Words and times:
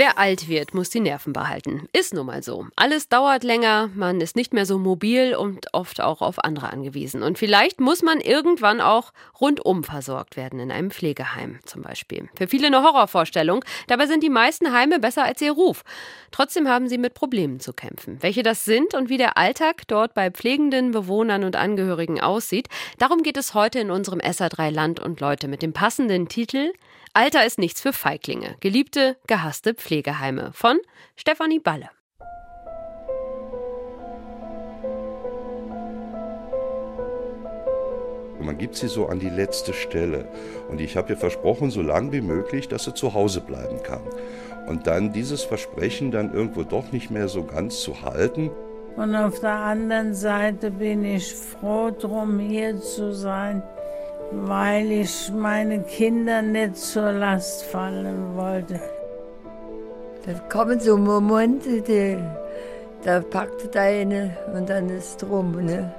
Wer 0.00 0.16
alt 0.16 0.48
wird, 0.48 0.72
muss 0.72 0.88
die 0.88 1.00
Nerven 1.00 1.34
behalten. 1.34 1.86
Ist 1.92 2.14
nun 2.14 2.24
mal 2.24 2.42
so. 2.42 2.66
Alles 2.74 3.10
dauert 3.10 3.44
länger, 3.44 3.90
man 3.94 4.22
ist 4.22 4.34
nicht 4.34 4.54
mehr 4.54 4.64
so 4.64 4.78
mobil 4.78 5.34
und 5.34 5.74
oft 5.74 6.00
auch 6.00 6.22
auf 6.22 6.42
andere 6.42 6.72
angewiesen. 6.72 7.22
Und 7.22 7.36
vielleicht 7.36 7.80
muss 7.80 8.00
man 8.00 8.18
irgendwann 8.18 8.80
auch 8.80 9.12
rundum 9.38 9.84
versorgt 9.84 10.38
werden, 10.38 10.58
in 10.58 10.72
einem 10.72 10.90
Pflegeheim 10.90 11.58
zum 11.66 11.82
Beispiel. 11.82 12.30
Für 12.34 12.48
viele 12.48 12.68
eine 12.68 12.82
Horrorvorstellung. 12.82 13.62
Dabei 13.88 14.06
sind 14.06 14.22
die 14.22 14.30
meisten 14.30 14.72
Heime 14.72 15.00
besser 15.00 15.24
als 15.24 15.42
ihr 15.42 15.52
Ruf. 15.52 15.82
Trotzdem 16.30 16.66
haben 16.66 16.88
sie 16.88 16.96
mit 16.96 17.12
Problemen 17.12 17.60
zu 17.60 17.74
kämpfen. 17.74 18.16
Welche 18.22 18.42
das 18.42 18.64
sind 18.64 18.94
und 18.94 19.10
wie 19.10 19.18
der 19.18 19.36
Alltag 19.36 19.82
dort 19.86 20.14
bei 20.14 20.30
pflegenden 20.30 20.92
Bewohnern 20.92 21.44
und 21.44 21.56
Angehörigen 21.56 22.22
aussieht, 22.22 22.68
darum 22.96 23.22
geht 23.22 23.36
es 23.36 23.52
heute 23.52 23.80
in 23.80 23.90
unserem 23.90 24.20
SA3 24.20 24.70
Land 24.70 24.98
und 24.98 25.20
Leute 25.20 25.46
mit 25.46 25.60
dem 25.60 25.74
passenden 25.74 26.28
Titel 26.28 26.72
Alter 27.12 27.44
ist 27.44 27.58
nichts 27.58 27.80
für 27.80 27.92
Feiglinge. 27.92 28.56
Geliebte, 28.60 29.16
gehasste 29.26 29.74
Pflegeheime 29.74 30.52
von 30.52 30.78
Stefanie 31.16 31.58
Balle. 31.58 31.90
Man 38.38 38.56
gibt 38.58 38.76
sie 38.76 38.86
so 38.86 39.06
an 39.06 39.18
die 39.18 39.28
letzte 39.28 39.72
Stelle. 39.72 40.28
Und 40.68 40.80
ich 40.80 40.96
habe 40.96 41.12
ihr 41.12 41.16
versprochen, 41.16 41.72
so 41.72 41.82
lange 41.82 42.12
wie 42.12 42.20
möglich, 42.20 42.68
dass 42.68 42.84
sie 42.84 42.94
zu 42.94 43.12
Hause 43.12 43.40
bleiben 43.40 43.82
kann. 43.82 44.02
Und 44.68 44.86
dann 44.86 45.12
dieses 45.12 45.42
Versprechen 45.42 46.12
dann 46.12 46.32
irgendwo 46.32 46.62
doch 46.62 46.92
nicht 46.92 47.10
mehr 47.10 47.26
so 47.26 47.42
ganz 47.42 47.80
zu 47.80 48.02
halten. 48.02 48.52
Und 48.94 49.16
auf 49.16 49.40
der 49.40 49.56
anderen 49.56 50.14
Seite 50.14 50.70
bin 50.70 51.04
ich 51.04 51.34
froh 51.34 51.90
drum, 51.90 52.38
hier 52.38 52.80
zu 52.80 53.12
sein 53.12 53.64
weil 54.30 54.90
ich 54.92 55.30
meine 55.32 55.82
Kinder 55.82 56.42
nicht 56.42 56.76
zur 56.76 57.12
Last 57.12 57.64
fallen 57.64 58.36
wollte. 58.36 58.80
Da 60.26 60.34
kommen 60.48 60.78
so 60.78 60.96
Momente, 60.96 61.80
die, 61.80 62.18
da 63.02 63.20
packt 63.20 63.76
eine 63.76 64.36
und 64.54 64.68
dann 64.68 64.88
ist 64.90 65.22
drum. 65.22 65.52
Ne? 65.64 65.92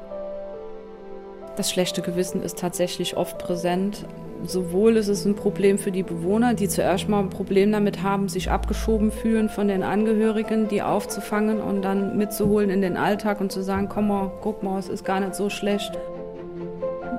Das 1.56 1.72
schlechte 1.72 2.02
Gewissen 2.02 2.42
ist 2.42 2.59
tatsächlich 2.59 3.18
oft 3.18 3.38
präsent. 3.40 4.06
Sowohl 4.46 4.98
ist 4.98 5.08
es 5.08 5.26
ein 5.26 5.36
Problem 5.36 5.78
für 5.78 5.92
die 5.92 6.02
Bewohner, 6.02 6.54
die 6.54 6.68
zuerst 6.68 7.09
mal 7.09 7.20
ein 7.20 7.30
Problem 7.30 7.72
damit 7.72 8.02
haben, 8.02 8.30
sich 8.30 8.50
abgeschoben 8.50 9.12
fühlen 9.12 9.50
von 9.50 9.68
den 9.68 9.84
Angehörigen, 9.84 10.68
die 10.68 10.82
aufzufangen 10.82 11.62
und 11.62 11.84
dann 11.84 12.18
mitzuholen 12.18 12.70
in 12.70 12.82
den 12.82 12.98
Alltag 12.98 13.42
und 13.42 13.52
zu 13.52 13.62
sagen, 13.62 13.90
komm 13.90 14.08
mal, 14.08 14.32
guck 14.42 14.64
mal, 14.64 14.80
es 14.80 14.90
ist 14.90 15.04
gar 15.04 15.20
nicht 15.20 15.36
so 15.36 15.50
schlecht. 15.50 15.92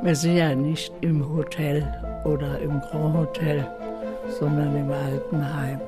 Wir 0.03 0.17
sind 0.17 0.37
ja 0.37 0.53
nicht 0.53 0.93
im 1.01 1.33
Hotel 1.33 1.87
oder 2.25 2.59
im 2.59 2.81
Grand 2.81 3.17
Hotel, 3.17 3.65
sondern 4.41 4.75
im 4.77 4.91
Altenheim. 4.91 5.81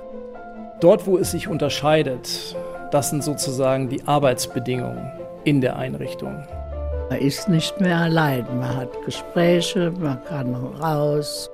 Dort, 0.81 1.05
wo 1.09 1.19
es 1.19 1.33
sich 1.33 1.49
unterscheidet, 1.49 2.55
das 2.93 3.11
sind 3.11 3.25
sozusagen 3.25 3.89
die 3.89 4.07
Arbeitsbedingungen 4.07 5.11
in 5.43 5.61
der 5.61 5.77
Einrichtung. 5.77 6.47
Man 7.11 7.19
ist 7.19 7.49
nicht 7.49 7.81
mehr 7.81 7.99
allein, 7.99 8.47
man 8.61 8.77
hat 8.77 9.05
Gespräche, 9.05 9.93
man 9.99 10.23
kann 10.27 10.55
raus. 10.55 11.51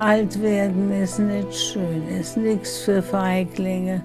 Alt 0.00 0.42
werden 0.42 0.90
ist 0.90 1.20
nicht 1.20 1.54
schön, 1.54 2.08
ist 2.08 2.36
nichts 2.36 2.78
für 2.78 3.00
Feiglinge. 3.00 4.02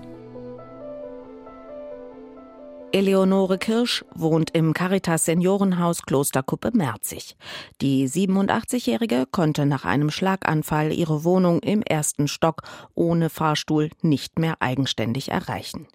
Eleonore 2.95 3.57
Kirsch 3.57 4.05
wohnt 4.15 4.51
im 4.51 4.73
Caritas 4.73 5.25
Seniorenhaus 5.25 6.03
Klosterkuppe 6.03 6.71
Merzig. 6.73 7.35
Die 7.81 8.07
87-Jährige 8.07 9.25
konnte 9.29 9.65
nach 9.65 9.83
einem 9.83 10.09
Schlaganfall 10.09 10.93
ihre 10.93 11.25
Wohnung 11.25 11.59
im 11.59 11.81
ersten 11.81 12.29
Stock 12.29 12.61
ohne 12.93 13.29
Fahrstuhl 13.29 13.89
nicht 14.01 14.39
mehr 14.39 14.61
eigenständig 14.61 15.27
erreichen. 15.27 15.87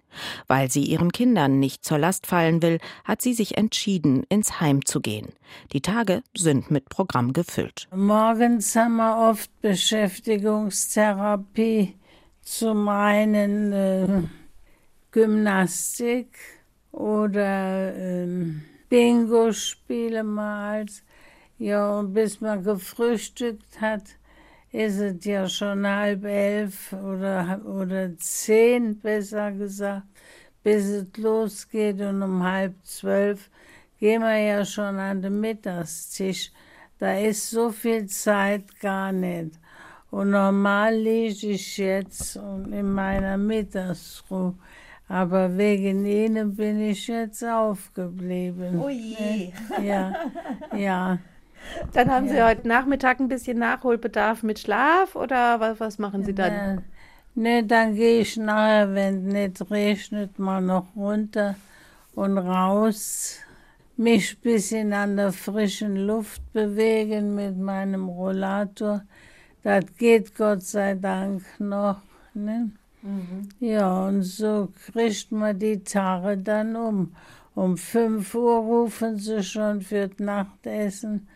Weil 0.45 0.69
sie 0.69 0.83
ihren 0.83 1.11
Kindern 1.11 1.59
nicht 1.59 1.83
zur 1.83 1.97
Last 1.97 2.27
fallen 2.27 2.61
will, 2.61 2.77
hat 3.03 3.23
sie 3.23 3.33
sich 3.33 3.57
entschieden, 3.57 4.21
ins 4.29 4.61
Heim 4.61 4.85
zu 4.85 5.01
gehen. 5.01 5.29
Die 5.73 5.81
Tage 5.81 6.21
sind 6.37 6.69
mit 6.69 6.89
Programm 6.89 7.33
gefüllt. 7.33 7.87
Morgens 7.95 8.75
haben 8.75 8.97
wir 8.97 9.31
oft 9.31 9.49
Beschäftigungstherapie, 9.61 11.95
zum 12.43 12.87
einen 12.89 13.73
äh, 13.73 14.21
Gymnastik, 15.09 16.60
oder 16.91 17.95
ähm, 17.95 18.63
Bingo 18.89 19.51
spiele 19.53 20.23
mal. 20.23 20.85
Ja, 21.57 21.99
und 21.99 22.13
bis 22.13 22.41
man 22.41 22.63
gefrühstückt 22.63 23.79
hat, 23.79 24.03
ist 24.71 24.99
es 24.99 25.23
ja 25.25 25.47
schon 25.47 25.85
halb 25.85 26.23
elf 26.25 26.93
oder, 26.93 27.61
oder 27.65 28.17
zehn, 28.17 28.99
besser 28.99 29.51
gesagt, 29.51 30.07
bis 30.63 30.85
es 30.85 31.17
losgeht. 31.17 32.01
Und 32.01 32.23
um 32.23 32.43
halb 32.43 32.73
zwölf 32.83 33.49
gehen 33.99 34.21
wir 34.21 34.37
ja 34.37 34.65
schon 34.65 34.97
an 34.97 35.21
den 35.21 35.39
Mittagstisch. 35.39 36.51
Da 36.97 37.17
ist 37.17 37.49
so 37.49 37.71
viel 37.71 38.07
Zeit 38.07 38.79
gar 38.79 39.11
nicht. 39.11 39.51
Und 40.09 40.31
normal 40.31 40.95
liege 40.95 41.47
ich 41.47 41.77
jetzt 41.77 42.35
in 42.35 42.93
meiner 42.93 43.37
Mittagsruhe. 43.37 44.55
Aber 45.11 45.57
wegen 45.57 46.05
ihnen 46.05 46.55
bin 46.55 46.79
ich 46.79 47.07
jetzt 47.07 47.43
aufgeblieben. 47.43 48.79
Oh 48.79 48.87
je. 48.87 49.51
Ja, 49.83 50.13
ja. 50.73 51.17
Dann 51.91 52.09
haben 52.09 52.29
Sie 52.29 52.41
heute 52.41 52.65
Nachmittag 52.65 53.19
ein 53.19 53.27
bisschen 53.27 53.59
Nachholbedarf 53.59 54.41
mit 54.41 54.59
Schlaf 54.59 55.17
oder 55.17 55.59
was, 55.59 55.81
was 55.81 55.99
machen 55.99 56.23
Sie 56.23 56.33
dann? 56.33 56.85
Ne, 57.35 57.61
dann 57.65 57.93
gehe 57.95 58.21
ich 58.21 58.37
nachher, 58.37 58.95
wenn 58.95 59.27
es 59.27 59.33
nicht 59.33 59.69
regnet, 59.69 60.39
mal 60.39 60.61
noch 60.61 60.95
runter 60.95 61.55
und 62.15 62.37
raus, 62.37 63.35
mich 63.97 64.37
ein 64.37 64.41
bisschen 64.41 64.93
an 64.93 65.17
der 65.17 65.33
frischen 65.33 65.97
Luft 65.97 66.41
bewegen 66.53 67.35
mit 67.35 67.57
meinem 67.57 68.07
Rollator. 68.07 69.03
Das 69.61 69.83
geht 69.97 70.35
Gott 70.35 70.63
sei 70.63 70.95
Dank 70.95 71.43
noch. 71.59 72.01
Ne? 72.33 72.71
Mhm. 73.01 73.49
Ja, 73.59 74.07
und 74.07 74.23
so 74.23 74.69
kriegt 74.85 75.31
man 75.31 75.57
die 75.57 75.83
Tage 75.83 76.37
dann 76.37 76.75
um. 76.75 77.15
Um 77.53 77.77
5 77.77 78.33
Uhr 78.35 78.59
rufen 78.59 79.17
sie 79.17 79.43
schon 79.43 79.81
für 79.81 80.07
das 80.07 80.19
Nachtessen. 80.19 81.27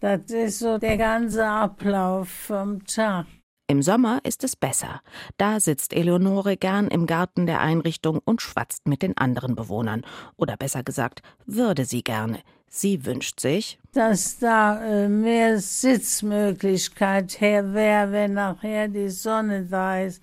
Das 0.00 0.22
ist 0.26 0.58
so 0.58 0.78
der 0.78 0.96
ganze 0.96 1.46
Ablauf 1.46 2.28
vom 2.28 2.84
Tag. 2.86 3.26
Im 3.68 3.80
Sommer 3.80 4.20
ist 4.24 4.42
es 4.44 4.56
besser. 4.56 5.00
Da 5.38 5.60
sitzt 5.60 5.94
Eleonore 5.94 6.56
gern 6.56 6.88
im 6.88 7.06
Garten 7.06 7.46
der 7.46 7.60
Einrichtung 7.60 8.20
und 8.24 8.42
schwatzt 8.42 8.88
mit 8.88 9.02
den 9.02 9.16
anderen 9.16 9.54
Bewohnern. 9.54 10.02
Oder 10.36 10.56
besser 10.56 10.82
gesagt, 10.82 11.22
würde 11.46 11.84
sie 11.84 12.02
gerne. 12.02 12.40
Sie 12.68 13.06
wünscht 13.06 13.38
sich, 13.38 13.78
dass 13.92 14.38
da 14.38 14.82
äh, 14.82 15.08
mehr 15.08 15.60
Sitzmöglichkeit 15.60 17.40
her 17.40 17.72
wäre, 17.72 18.12
wenn 18.12 18.34
nachher 18.34 18.88
die 18.88 19.10
Sonne 19.10 19.66
da 19.66 20.00
ist. 20.00 20.22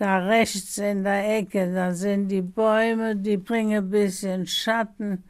Da 0.00 0.16
rechts 0.16 0.78
in 0.78 1.04
der 1.04 1.36
Ecke, 1.36 1.74
da 1.74 1.92
sind 1.92 2.28
die 2.28 2.40
Bäume, 2.40 3.14
die 3.16 3.36
bringen 3.36 3.84
ein 3.84 3.90
bisschen 3.90 4.46
Schatten, 4.46 5.24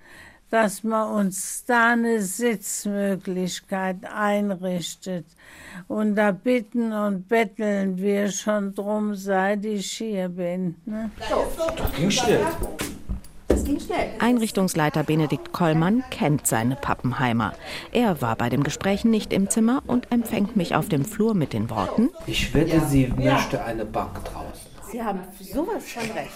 dass 0.49 0.85
man 0.85 1.11
uns 1.11 1.65
da 1.67 1.95
eine 1.95 2.23
Sitzmöglichkeit 2.23 3.97
einrichtet. 4.05 5.27
Und 5.89 6.15
da 6.15 6.31
bitten 6.31 6.93
und 6.93 7.29
betteln 7.29 7.99
wir 7.99 8.31
schon 8.31 8.73
drum, 8.73 9.17
seit 9.17 9.65
ich 9.65 9.91
hier 9.91 10.29
bin. 10.29 10.77
Ne? 10.87 11.11
Das 11.19 11.93
ging 11.93 12.11
schnell. 12.13 12.47
Einrichtungsleiter 14.21 15.03
Benedikt 15.03 15.53
Kollmann 15.53 16.05
kennt 16.11 16.47
seine 16.47 16.77
Pappenheimer. 16.77 17.55
Er 17.91 18.23
war 18.23 18.37
bei 18.37 18.49
dem 18.49 18.63
Gespräch 18.63 19.05
nicht 19.05 19.33
im 19.33 19.51
Zimmer 19.51 19.83
und 19.89 20.13
empfängt 20.13 20.55
mich 20.55 20.77
auf 20.77 20.89
dem 20.89 21.05
Flur 21.05 21.35
mit 21.35 21.53
den 21.53 21.71
Worten: 21.71 22.11
Ich 22.27 22.55
wette, 22.55 22.81
sie 22.87 23.09
möchte 23.17 23.65
eine 23.65 23.85
Bank 23.85 24.25
draußen. 24.25 24.50
Sie 24.91 25.03
haben 25.03 25.21
sowas 25.41 25.85
von 25.93 26.11
recht. 26.13 26.31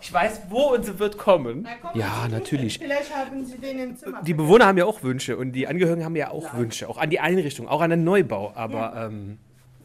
Ich 0.00 0.12
weiß, 0.12 0.42
wo 0.48 0.74
und 0.74 0.84
sie 0.84 0.98
wird 0.98 1.18
kommen. 1.18 1.66
Ja, 1.94 2.28
natürlich. 2.30 2.78
Vielleicht 2.78 3.14
haben 3.14 3.44
Sie 3.44 3.58
den 3.58 3.78
im 3.78 3.96
Zimmer. 3.96 4.22
Die 4.22 4.34
Bewohner 4.34 4.66
haben 4.66 4.78
ja 4.78 4.84
auch 4.84 5.02
Wünsche 5.02 5.36
und 5.36 5.52
die 5.52 5.66
Angehörigen 5.66 6.04
haben 6.04 6.16
ja 6.16 6.30
auch 6.30 6.54
Wünsche, 6.54 6.88
auch 6.88 6.98
an 6.98 7.10
die 7.10 7.20
Einrichtung, 7.20 7.68
auch 7.68 7.80
an 7.80 7.90
den 7.90 8.04
Neubau. 8.04 8.52
Aber 8.54 9.10
ähm, 9.10 9.38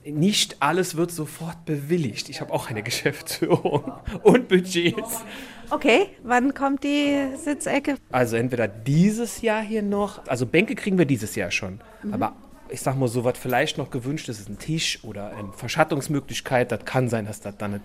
nicht 0.06 0.58
alles 0.62 0.98
wird 0.98 1.12
sofort 1.12 1.66
bewilligt. 1.66 2.30
Ich 2.30 2.42
habe 2.42 2.54
auch 2.54 2.70
eine 2.70 2.84
Geschäftsführung 2.84 3.94
und 4.24 4.48
Budgets. 4.48 5.24
Okay, 5.70 6.10
wann 6.24 6.54
kommt 6.54 6.84
die 6.84 7.30
Sitzecke? 7.38 7.96
Also 8.12 8.36
entweder 8.36 8.68
dieses 8.68 9.42
Jahr 9.42 9.62
hier 9.62 9.82
noch, 9.82 10.28
also 10.28 10.46
Bänke 10.46 10.76
kriegen 10.76 10.98
wir 10.98 11.06
dieses 11.06 11.36
Jahr 11.36 11.52
schon, 11.52 11.80
mhm. 12.04 12.14
aber 12.14 12.36
ich 12.74 12.82
sag 12.82 12.98
mal 12.98 13.08
so, 13.08 13.24
was 13.24 13.38
vielleicht 13.38 13.78
noch 13.78 13.92
gewünscht 13.92 14.30
ist, 14.30 14.40
ist 14.40 14.50
ein 14.50 14.58
Tisch 14.58 15.04
oder 15.04 15.36
eine 15.36 15.54
Verschattungsmöglichkeit. 15.54 16.72
Das 16.72 16.84
kann 16.86 17.08
sein, 17.08 17.28
dass 17.28 17.40
das 17.40 17.56
dann 17.56 17.74
das 17.74 17.82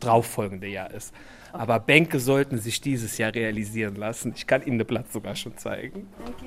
drauffolgende 0.00 0.66
Jahr 0.66 0.90
ist. 0.90 1.14
Aber 1.54 1.80
Bänke 1.80 2.20
sollten 2.20 2.58
sich 2.58 2.82
dieses 2.82 3.16
Jahr 3.16 3.34
realisieren 3.34 3.96
lassen. 3.96 4.34
Ich 4.36 4.46
kann 4.46 4.62
Ihnen 4.62 4.76
den 4.76 4.86
Platz 4.86 5.10
sogar 5.14 5.36
schon 5.36 5.56
zeigen. 5.56 6.06
Danke. 6.22 6.44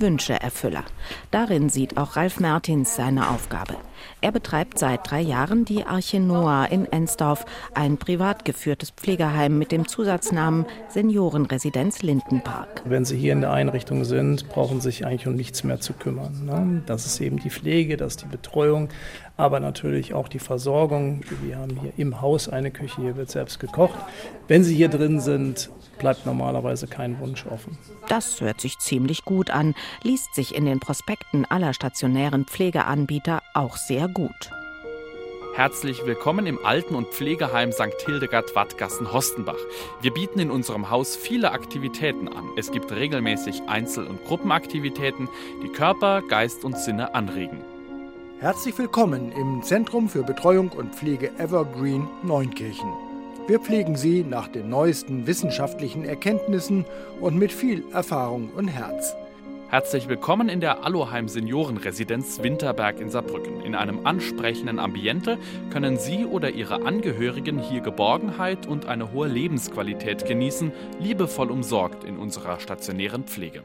Wünscheerfüller. 0.00 0.84
Darin 1.30 1.68
sieht 1.68 1.96
auch 1.96 2.16
Ralf 2.16 2.40
Mertins 2.40 2.96
seine 2.96 3.30
Aufgabe. 3.30 3.76
Er 4.20 4.32
betreibt 4.32 4.78
seit 4.78 5.10
drei 5.10 5.20
Jahren 5.20 5.64
die 5.64 5.84
Arche 5.84 6.20
Noah 6.20 6.68
in 6.70 6.86
Ensdorf, 6.86 7.44
ein 7.74 7.98
privat 7.98 8.44
geführtes 8.44 8.90
Pflegeheim 8.90 9.58
mit 9.58 9.72
dem 9.72 9.86
Zusatznamen 9.86 10.66
Seniorenresidenz 10.88 12.02
Lindenpark. 12.02 12.82
Wenn 12.84 13.04
Sie 13.04 13.16
hier 13.16 13.32
in 13.32 13.40
der 13.40 13.52
Einrichtung 13.52 14.04
sind, 14.04 14.48
brauchen 14.48 14.80
Sie 14.80 14.88
sich 14.88 15.06
eigentlich 15.06 15.26
um 15.26 15.34
nichts 15.34 15.64
mehr 15.64 15.80
zu 15.80 15.92
kümmern. 15.92 16.44
Ne? 16.44 16.82
Das 16.86 17.06
ist 17.06 17.20
eben 17.20 17.38
die 17.38 17.50
Pflege, 17.50 17.96
das 17.96 18.14
ist 18.14 18.22
die 18.22 18.28
Betreuung, 18.28 18.88
aber 19.36 19.60
natürlich 19.60 20.14
auch 20.14 20.28
die 20.28 20.38
Versorgung. 20.38 21.20
Wir 21.42 21.58
haben 21.58 21.78
hier 21.80 21.92
im 21.96 22.20
Haus 22.20 22.48
eine 22.48 22.70
Küche, 22.70 23.02
hier 23.02 23.16
wird 23.16 23.30
selbst 23.30 23.60
gekocht. 23.60 23.98
Wenn 24.48 24.64
Sie 24.64 24.74
hier 24.74 24.88
drin 24.88 25.20
sind, 25.20 25.70
bleibt 25.98 26.26
normalerweise 26.26 26.86
kein 26.86 27.18
Wunsch 27.20 27.46
offen. 27.46 27.76
Das 28.08 28.40
hört 28.40 28.60
sich 28.60 28.78
ziemlich 28.78 29.24
gut 29.24 29.50
an, 29.50 29.74
liest 30.02 30.34
sich 30.34 30.54
in 30.54 30.64
den 30.64 30.80
Prospekten 30.80 31.44
aller 31.44 31.74
stationären 31.74 32.44
Pflegeanbieter 32.44 33.42
auch 33.54 33.76
sehr 33.76 34.08
gut. 34.08 34.50
Herzlich 35.58 36.06
willkommen 36.06 36.46
im 36.46 36.64
Alten- 36.64 36.94
und 36.94 37.08
Pflegeheim 37.08 37.72
St. 37.72 38.00
Hildegard 38.06 38.54
Wattgassen-Hostenbach. 38.54 39.58
Wir 40.00 40.12
bieten 40.12 40.38
in 40.38 40.52
unserem 40.52 40.88
Haus 40.88 41.16
viele 41.16 41.50
Aktivitäten 41.50 42.28
an. 42.28 42.44
Es 42.56 42.70
gibt 42.70 42.92
regelmäßig 42.92 43.62
Einzel- 43.66 44.06
und 44.06 44.24
Gruppenaktivitäten, 44.24 45.28
die 45.64 45.68
Körper, 45.68 46.22
Geist 46.22 46.64
und 46.64 46.78
Sinne 46.78 47.12
anregen. 47.12 47.64
Herzlich 48.38 48.78
willkommen 48.78 49.32
im 49.32 49.64
Zentrum 49.64 50.08
für 50.08 50.22
Betreuung 50.22 50.68
und 50.68 50.94
Pflege 50.94 51.32
Evergreen 51.38 52.06
Neunkirchen. 52.22 53.07
Wir 53.48 53.60
pflegen 53.60 53.96
Sie 53.96 54.24
nach 54.24 54.46
den 54.46 54.68
neuesten 54.68 55.26
wissenschaftlichen 55.26 56.04
Erkenntnissen 56.04 56.84
und 57.18 57.38
mit 57.38 57.50
viel 57.50 57.82
Erfahrung 57.94 58.50
und 58.50 58.68
Herz. 58.68 59.16
Herzlich 59.70 60.06
willkommen 60.06 60.50
in 60.50 60.60
der 60.60 60.84
Alloheim 60.84 61.28
Seniorenresidenz 61.28 62.42
Winterberg 62.42 63.00
in 63.00 63.08
Saarbrücken. 63.08 63.62
In 63.62 63.74
einem 63.74 64.04
ansprechenden 64.04 64.78
Ambiente 64.78 65.38
können 65.70 65.96
Sie 65.96 66.26
oder 66.26 66.50
Ihre 66.50 66.84
Angehörigen 66.84 67.58
hier 67.58 67.80
Geborgenheit 67.80 68.66
und 68.66 68.84
eine 68.84 69.12
hohe 69.12 69.28
Lebensqualität 69.28 70.26
genießen, 70.26 70.70
liebevoll 71.00 71.50
umsorgt 71.50 72.04
in 72.04 72.18
unserer 72.18 72.60
stationären 72.60 73.24
Pflege. 73.24 73.62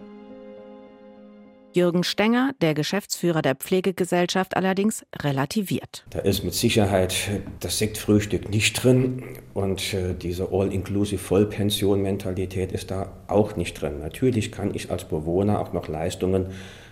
Jürgen 1.74 2.04
Stenger, 2.04 2.52
der 2.62 2.74
Geschäftsführer 2.74 3.42
der 3.42 3.56
Pflegegesellschaft, 3.56 4.56
allerdings 4.56 5.06
relativiert. 5.22 6.06
Da 6.12 6.20
ist 6.20 6.44
mit 6.44 6.54
Sicherheit 6.54 7.16
das 7.60 7.80
Sektfrühstück 7.80 8.50
nicht 8.50 8.84
drin 8.84 9.24
und 9.54 9.94
äh, 9.94 10.14
diese 10.14 10.50
All-Inclusive 10.52 11.18
Vollpension-Mentalität 11.18 12.72
ist 12.72 12.92
da 12.92 13.12
auch 13.28 13.56
nicht 13.56 13.82
drin. 13.82 14.00
Natürlich 14.00 14.52
kann 14.52 14.74
ich 14.74 14.92
als 14.92 15.06
Bewohner 15.06 15.60
auch 15.60 15.74
noch 15.74 15.88
Leistungen 15.88 16.48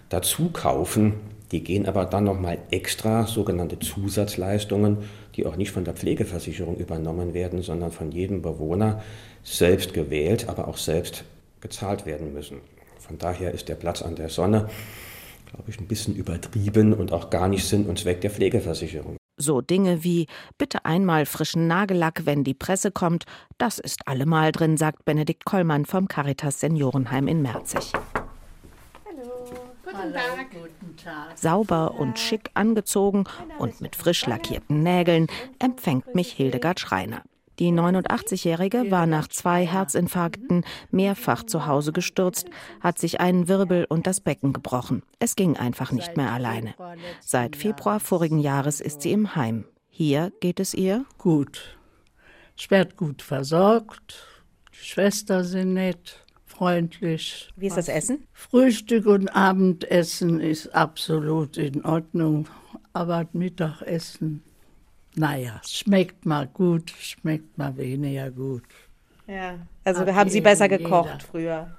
dazu 0.10 0.50
kaufen. 0.50 1.14
Die 1.52 1.64
gehen 1.64 1.86
aber 1.86 2.06
dann 2.06 2.24
nochmal 2.24 2.58
extra, 2.72 3.28
sogenannte 3.28 3.78
Zusatzleistungen, 3.78 4.98
die 5.36 5.46
auch 5.46 5.58
nicht 5.58 5.72
von 5.72 5.84
der 5.84 5.94
Pflegeversicherung 5.94 6.78
übernommen 6.78 7.34
werden, 7.34 7.62
sondern 7.62 7.92
von 7.92 8.12
jedem 8.12 8.42
Bewohner 8.42 9.04
selbst 9.44 9.94
gewählt, 9.94 10.48
aber 10.48 10.68
auch 10.68 10.78
selbst 10.78 11.26
gezahlt 11.60 12.06
werden 12.06 12.34
müssen. 12.34 12.62
Von 13.12 13.18
daher 13.18 13.54
ist 13.54 13.68
der 13.68 13.76
Platz 13.76 14.02
an 14.02 14.16
der 14.16 14.30
Sonne, 14.30 14.70
glaube 15.48 15.70
ich, 15.70 15.78
ein 15.82 15.86
bisschen 15.86 16.16
übertrieben 16.16 16.94
und 16.94 17.12
auch 17.12 17.30
gar 17.30 17.50
nicht 17.50 17.68
Sinn 17.68 17.86
und 17.88 18.00
Zweck 18.00 18.22
der 18.22 18.32
Pflegeversicherung. 18.32 19.18
So 19.36 19.60
Dinge 19.60 20.06
wie 20.06 20.28
bitte 20.58 20.86
einmal 20.86 21.26
frischen 21.26 21.68
Nagellack, 21.68 22.26
wenn 22.26 22.46
die 22.46 22.54
Presse 22.54 22.90
kommt, 22.90 23.26
das 23.58 23.80
ist 23.80 24.08
allemal 24.08 24.54
drin, 24.54 24.78
sagt 24.78 25.04
Benedikt 25.04 25.44
Kollmann 25.44 25.86
vom 25.86 26.08
Caritas 26.08 26.62
Seniorenheim 26.62 27.28
in 27.28 27.42
Merzig. 27.42 27.92
Guten 29.84 30.14
Tag. 30.14 30.52
Guten 30.54 30.96
Tag. 30.96 31.38
Sauber 31.38 31.96
und 32.00 32.18
schick 32.18 32.50
angezogen 32.54 33.26
und 33.60 33.82
mit 33.82 33.98
frisch 33.98 34.26
lackierten 34.26 34.84
Nägeln 34.84 35.28
empfängt 35.60 36.16
mich 36.16 36.32
Hildegard 36.32 36.80
Schreiner. 36.80 37.24
Die 37.62 37.72
89-Jährige 37.72 38.90
war 38.90 39.06
nach 39.06 39.28
zwei 39.28 39.68
Herzinfarkten 39.68 40.66
mehrfach 40.90 41.44
zu 41.44 41.68
Hause 41.68 41.92
gestürzt, 41.92 42.50
hat 42.80 42.98
sich 42.98 43.22
einen 43.22 43.48
Wirbel 43.48 43.86
und 43.88 44.08
das 44.08 44.20
Becken 44.20 44.52
gebrochen. 44.52 45.04
Es 45.20 45.36
ging 45.36 45.58
einfach 45.58 45.92
nicht 45.92 46.18
mehr 46.18 46.32
alleine. 46.32 46.74
Seit 47.20 47.56
Februar 47.56 48.00
vorigen 48.00 48.40
Jahres 48.40 48.82
ist 48.82 49.04
sie 49.04 49.12
im 49.12 49.36
Heim. 49.36 49.66
Hier 49.90 50.34
geht 50.40 50.60
es 50.60 50.74
ihr 50.74 51.06
gut. 51.20 51.78
Ich 52.58 52.72
werde 52.72 52.96
gut 52.96 53.22
versorgt. 53.22 54.26
Die 54.74 54.84
Schwestern 54.84 55.44
sind 55.44 55.76
nett, 55.76 56.26
freundlich. 56.46 57.52
Wie 57.56 57.68
ist 57.68 57.78
das 57.78 57.90
Essen? 57.90 58.26
Frühstück 58.34 59.06
und 59.06 59.30
Abendessen 59.30 60.40
ist 60.40 60.74
absolut 60.74 61.58
in 61.58 61.86
Ordnung. 61.86 62.48
Aber 62.92 63.28
Mittagessen 63.34 64.42
naja, 65.16 65.62
schmeckt 65.66 66.26
mal 66.26 66.48
gut, 66.48 66.92
schmeckt 67.00 67.58
mal 67.58 67.76
weniger 67.78 68.32
gut. 68.32 68.64
Ja, 69.28 69.60
also 69.84 70.02
Hat 70.02 70.14
haben 70.14 70.30
Sie 70.30 70.42
besser 70.42 70.68
gekocht 70.68 71.10
jeder. 71.10 71.20
früher? 71.20 71.78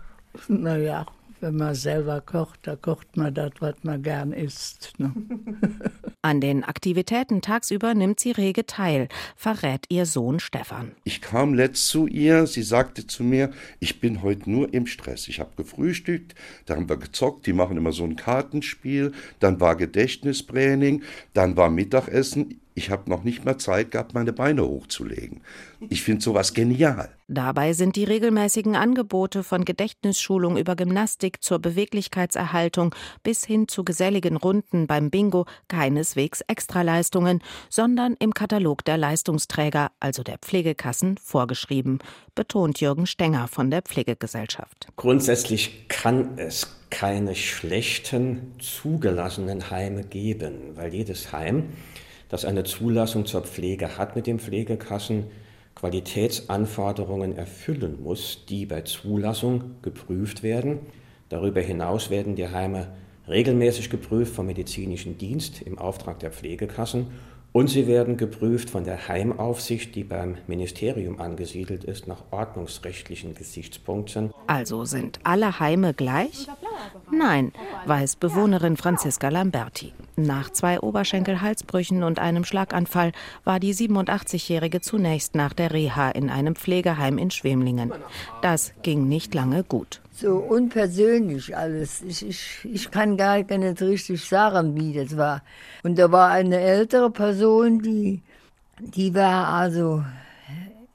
Naja, 0.49 1.07
wenn 1.43 1.57
man 1.57 1.75
selber 1.75 2.21
kocht, 2.21 2.61
da 2.63 2.77
kocht 2.77 3.17
man 3.17 3.35
das, 3.35 3.51
was 3.59 3.75
man 3.83 4.03
gern 4.03 4.33
isst. 4.33 4.95
Ne? 4.99 5.13
An 6.23 6.41
den 6.41 6.63
Aktivitäten 6.63 7.43
tagsüber 7.43 7.95
nimmt 7.95 8.21
sie 8.21 8.31
rege 8.31 8.65
teil, 8.65 9.09
verrät 9.37 9.87
ihr 9.89 10.07
Sohn 10.07 10.39
Stefan. 10.39 10.93
Ich 11.03 11.21
kam 11.21 11.53
letzt 11.53 11.89
zu 11.89 12.07
ihr, 12.07 12.47
sie 12.47 12.63
sagte 12.63 13.09
zu 13.09 13.25
mir, 13.25 13.51
ich 13.81 14.01
bin 14.01 14.23
heute 14.23 14.49
nur 14.49 14.73
im 14.73 14.87
Stress. 14.87 15.27
Ich 15.27 15.41
habe 15.41 15.51
gefrühstückt, 15.57 16.37
da 16.67 16.77
haben 16.77 16.89
wir 16.89 16.97
gezockt, 16.97 17.47
die 17.47 17.53
machen 17.53 17.77
immer 17.77 17.93
so 17.93 18.05
ein 18.05 18.15
Kartenspiel, 18.15 19.11
dann 19.41 19.61
war 19.61 19.75
Gedächtnistraining, 19.75 21.03
dann 21.35 21.57
war 21.57 21.71
Mittagessen 21.71 22.61
ich 22.75 22.91
habe 22.91 23.11
noch 23.11 23.23
nicht 23.23 23.45
mal 23.45 23.59
Zeit 23.59 23.91
gehabt, 23.91 24.15
meine 24.15 24.33
Beine 24.33 24.63
hochzulegen. 24.67 25.43
Ich 25.91 26.03
finde 26.03 26.23
sowas 26.23 26.55
genial. 26.55 27.11
Dabei 27.29 27.73
sind 27.73 27.97
die 27.97 28.05
regelmäßigen 28.05 28.77
Angebote 28.77 29.43
von 29.43 29.65
Gedächtnisschulung 29.65 30.57
über 30.57 30.77
Gymnastik 30.77 31.43
zur 31.43 31.59
Beweglichkeitserhaltung 31.59 32.95
bis 33.23 33.45
hin 33.45 33.69
zu 33.69 33.85
geselligen 33.85 34.37
Runden 34.37 34.87
beim 34.87 35.11
Bingo 35.11 35.47
keineswegs 35.69 36.43
Extraleistungen, 36.43 37.43
sondern 37.69 38.17
im 38.19 38.35
Katalog 38.35 38.85
der 38.85 38.99
Leistungsträger, 38.99 39.91
also 40.01 40.23
der 40.23 40.39
Pflegekassen, 40.39 41.19
vorgeschrieben, 41.19 41.99
betont 42.35 42.81
Jürgen 42.81 43.07
Stenger 43.07 43.49
von 43.49 43.71
der 43.71 43.83
Pflegegesellschaft. 43.83 44.89
Grundsätzlich 44.97 45.89
kann 45.89 46.39
es 46.39 46.77
keine 46.91 47.35
schlechten 47.35 48.53
zugelassenen 48.59 49.71
Heime 49.71 50.05
geben, 50.05 50.77
weil 50.77 50.93
jedes 50.93 51.33
Heim 51.33 51.71
das 52.33 52.47
eine 52.47 52.65
Zulassung 52.65 53.27
zur 53.27 53.43
Pflege 53.43 53.99
hat 53.99 54.17
mit 54.17 54.27
den 54.27 54.39
Pflegekassen, 54.39 55.25
Qualitätsanforderungen 55.75 57.37
erfüllen 57.37 58.03
muss, 58.03 58.47
die 58.49 58.65
bei 58.65 58.81
Zulassung 58.81 59.77
geprüft 59.83 60.43
werden. 60.43 60.79
Darüber 61.29 61.61
hinaus 61.61 62.09
werden 62.09 62.35
die 62.35 62.49
Heime 62.49 62.89
regelmäßig 63.29 63.91
geprüft 63.91 64.35
vom 64.35 64.47
medizinischen 64.47 65.19
Dienst 65.19 65.61
im 65.61 65.79
Auftrag 65.79 66.21
der 66.21 66.33
Pflegekassen 66.33 67.09
und 67.53 67.69
sie 67.69 67.87
werden 67.87 68.17
geprüft 68.17 68.71
von 68.71 68.85
der 68.85 69.09
Heimaufsicht, 69.09 69.95
die 69.95 70.05
beim 70.05 70.37
Ministerium 70.47 71.21
angesiedelt 71.21 71.85
ist, 71.85 72.09
nach 72.09 72.25
ordnungsrechtlichen 72.31 73.35
Gesichtspunkten. 73.35 74.33
Also 74.47 74.85
sind 74.85 75.21
alle 75.25 75.61
Heime 75.61 75.95
gleich? 75.95 76.49
Nein, 77.11 77.53
weiß 77.87 78.17
Bewohnerin 78.17 78.77
Franziska 78.77 79.29
Lamberti. 79.29 79.93
Nach 80.17 80.51
zwei 80.51 80.81
Oberschenkelhalsbrüchen 80.81 82.03
und 82.03 82.19
einem 82.19 82.45
Schlaganfall 82.45 83.13
war 83.45 83.61
die 83.61 83.75
87-Jährige 83.75 84.81
zunächst 84.81 85.35
nach 85.35 85.53
der 85.53 85.73
Reha 85.73 86.11
in 86.11 86.31
einem 86.31 86.55
Pflegeheim 86.55 87.19
in 87.19 87.31
Schwemlingen. 87.31 87.93
Das 88.41 88.73
ging 88.83 89.09
nicht 89.09 89.35
lange 89.35 89.63
gut. 89.65 90.01
So 90.23 90.37
unpersönlich 90.37 91.57
alles. 91.57 92.01
Ich, 92.03 92.25
ich, 92.25 92.59
ich 92.63 92.93
kann 92.93 93.17
gar 93.17 93.39
nicht 93.43 93.83
richtig 93.83 94.25
sagen, 94.25 94.77
wie 94.77 94.93
das 94.93 95.17
war. 95.17 95.43
Und 95.83 95.99
da 95.99 96.13
war 96.13 96.31
eine 96.31 96.61
ältere 96.61 97.11
Person, 97.11 97.83
die, 97.83 98.23
die 98.79 99.13
war 99.17 99.49
also 99.49 100.05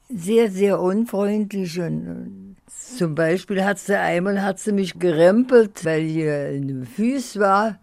sehr, 0.07 0.49
sehr 0.49 0.79
unfreundlich 0.79 1.77
und 1.77 2.55
zum 2.69 3.15
Beispiel 3.15 3.65
hat 3.65 3.79
sie 3.79 3.99
einmal 3.99 4.41
hat 4.41 4.59
sie 4.59 4.71
mich 4.71 4.97
gerempelt, 4.97 5.83
weil 5.83 6.03
ich 6.03 6.15
in 6.55 6.69
den 6.69 6.85
Füßen 6.85 7.41
war. 7.41 7.79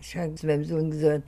Ich 0.00 0.16
habe 0.16 0.34
zu 0.34 0.46
meinem 0.46 0.64
Sohn 0.64 0.90
gesagt, 0.92 1.24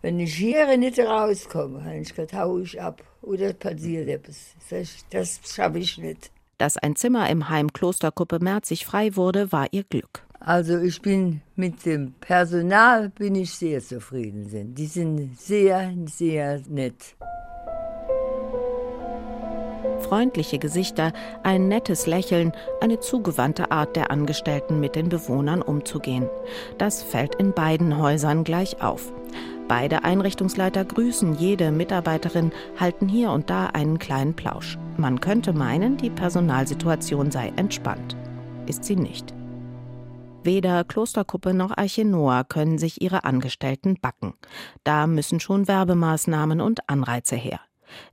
wenn 0.00 0.18
ich 0.18 0.34
hier 0.34 0.74
nicht 0.78 0.98
rauskomme, 0.98 1.84
habe 1.84 1.98
ich 1.98 2.14
gesagt, 2.14 2.32
hau 2.32 2.60
ich 2.60 2.80
ab. 2.80 3.02
Oder 3.20 3.52
passiert 3.52 4.08
etwas. 4.08 4.54
Das 5.10 5.38
schaffe 5.44 5.80
ich 5.80 5.98
nicht. 5.98 6.30
Dass 6.58 6.78
ein 6.78 6.96
Zimmer 6.96 7.28
im 7.28 7.50
Heim 7.50 7.72
Klosterkuppe 7.72 8.38
Merzig 8.40 8.86
frei 8.86 9.14
wurde, 9.14 9.52
war 9.52 9.66
ihr 9.72 9.84
Glück. 9.84 10.22
Also 10.40 10.78
ich 10.78 11.02
bin 11.02 11.42
mit 11.54 11.84
dem 11.84 12.14
Personal 12.20 13.10
bin 13.10 13.34
ich 13.34 13.52
sehr 13.52 13.80
zufrieden. 13.80 14.74
Die 14.74 14.86
sind 14.86 15.38
sehr, 15.38 15.92
sehr 16.06 16.60
nett. 16.68 17.16
Freundliche 20.00 20.58
Gesichter, 20.58 21.12
ein 21.42 21.68
nettes 21.68 22.06
Lächeln, 22.06 22.52
eine 22.80 23.00
zugewandte 23.00 23.70
Art 23.70 23.96
der 23.96 24.10
Angestellten 24.10 24.78
mit 24.78 24.94
den 24.94 25.08
Bewohnern 25.08 25.62
umzugehen. 25.62 26.28
Das 26.78 27.02
fällt 27.02 27.34
in 27.34 27.52
beiden 27.52 27.98
Häusern 27.98 28.44
gleich 28.44 28.80
auf. 28.80 29.12
Beide 29.68 30.04
Einrichtungsleiter 30.04 30.84
grüßen 30.84 31.34
jede 31.34 31.72
Mitarbeiterin, 31.72 32.52
halten 32.78 33.08
hier 33.08 33.30
und 33.30 33.50
da 33.50 33.66
einen 33.66 33.98
kleinen 33.98 34.34
Plausch. 34.34 34.78
Man 34.96 35.20
könnte 35.20 35.52
meinen, 35.52 35.96
die 35.96 36.10
Personalsituation 36.10 37.32
sei 37.32 37.52
entspannt. 37.56 38.16
Ist 38.66 38.84
sie 38.84 38.96
nicht. 38.96 39.34
Weder 40.44 40.84
Klosterkuppe 40.84 41.52
noch 41.52 41.76
Arche 41.76 42.04
Noah 42.04 42.44
können 42.44 42.78
sich 42.78 43.02
ihre 43.02 43.24
Angestellten 43.24 43.98
backen. 44.00 44.34
Da 44.84 45.08
müssen 45.08 45.40
schon 45.40 45.66
Werbemaßnahmen 45.66 46.60
und 46.60 46.88
Anreize 46.88 47.34
her. 47.34 47.58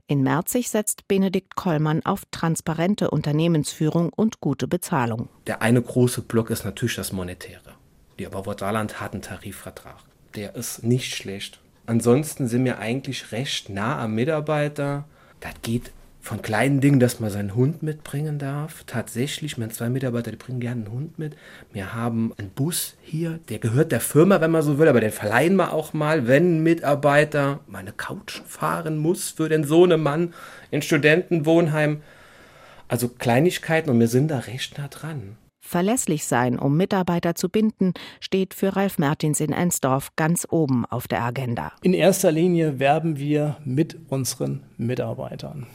In 0.08 0.24
Merzig 0.24 0.70
setzt 0.70 1.06
Benedikt 1.06 1.54
Kollmann 1.54 2.04
auf 2.04 2.22
transparente 2.32 3.10
Unternehmensführung 3.10 4.12
und 4.12 4.40
gute 4.40 4.66
Bezahlung. 4.66 5.28
Der 5.46 5.62
eine 5.62 5.80
große 5.80 6.22
Block 6.22 6.50
ist 6.50 6.64
natürlich 6.64 6.96
das 6.96 7.12
Monetäre. 7.12 7.74
Die 8.18 8.26
Oberwort 8.26 8.60
Saarland 8.60 9.00
hat 9.00 9.12
einen 9.12 9.22
Tarifvertrag. 9.22 10.02
Der 10.34 10.54
ist 10.56 10.82
nicht 10.82 11.14
schlecht. 11.14 11.60
Ansonsten 11.86 12.48
sind 12.48 12.64
wir 12.64 12.78
eigentlich 12.78 13.30
recht 13.32 13.68
nah 13.68 14.02
am 14.02 14.14
Mitarbeiter. 14.14 15.04
Das 15.40 15.52
geht 15.62 15.92
von 16.24 16.40
kleinen 16.40 16.80
Dingen, 16.80 17.00
dass 17.00 17.20
man 17.20 17.30
seinen 17.30 17.54
Hund 17.54 17.82
mitbringen 17.82 18.38
darf. 18.38 18.82
Tatsächlich, 18.86 19.58
wir 19.58 19.64
haben 19.64 19.70
zwei 19.70 19.90
Mitarbeiter, 19.90 20.30
die 20.30 20.38
bringen 20.38 20.58
gerne 20.58 20.86
einen 20.86 20.92
Hund 20.92 21.18
mit. 21.18 21.36
Wir 21.70 21.92
haben 21.94 22.32
einen 22.38 22.48
Bus 22.48 22.96
hier, 23.02 23.38
der 23.50 23.58
gehört 23.58 23.92
der 23.92 24.00
Firma, 24.00 24.40
wenn 24.40 24.50
man 24.50 24.62
so 24.62 24.78
will, 24.78 24.88
aber 24.88 25.02
den 25.02 25.12
verleihen 25.12 25.56
wir 25.56 25.74
auch 25.74 25.92
mal, 25.92 26.26
wenn 26.26 26.56
ein 26.56 26.62
Mitarbeiter 26.62 27.60
meine 27.66 27.92
Couch 27.92 28.40
fahren 28.46 28.96
muss 28.96 29.30
für 29.30 29.50
den 29.50 29.64
Sohnemann 29.64 30.32
in 30.70 30.80
Studentenwohnheim. 30.80 32.00
Also 32.88 33.08
Kleinigkeiten 33.08 33.90
und 33.90 34.00
wir 34.00 34.08
sind 34.08 34.28
da 34.28 34.38
recht 34.38 34.78
nah 34.78 34.88
dran. 34.88 35.36
Verlässlich 35.66 36.26
sein, 36.26 36.58
um 36.58 36.76
Mitarbeiter 36.76 37.34
zu 37.34 37.48
binden, 37.48 37.94
steht 38.20 38.52
für 38.52 38.76
Ralf 38.76 38.98
Mertins 38.98 39.40
in 39.40 39.50
Ensdorf 39.50 40.10
ganz 40.14 40.46
oben 40.50 40.84
auf 40.84 41.08
der 41.08 41.22
Agenda. 41.22 41.72
In 41.80 41.94
erster 41.94 42.30
Linie 42.30 42.78
werben 42.78 43.16
wir 43.18 43.56
mit 43.64 43.96
unseren 44.10 44.60
Mitarbeitern. 44.76 45.66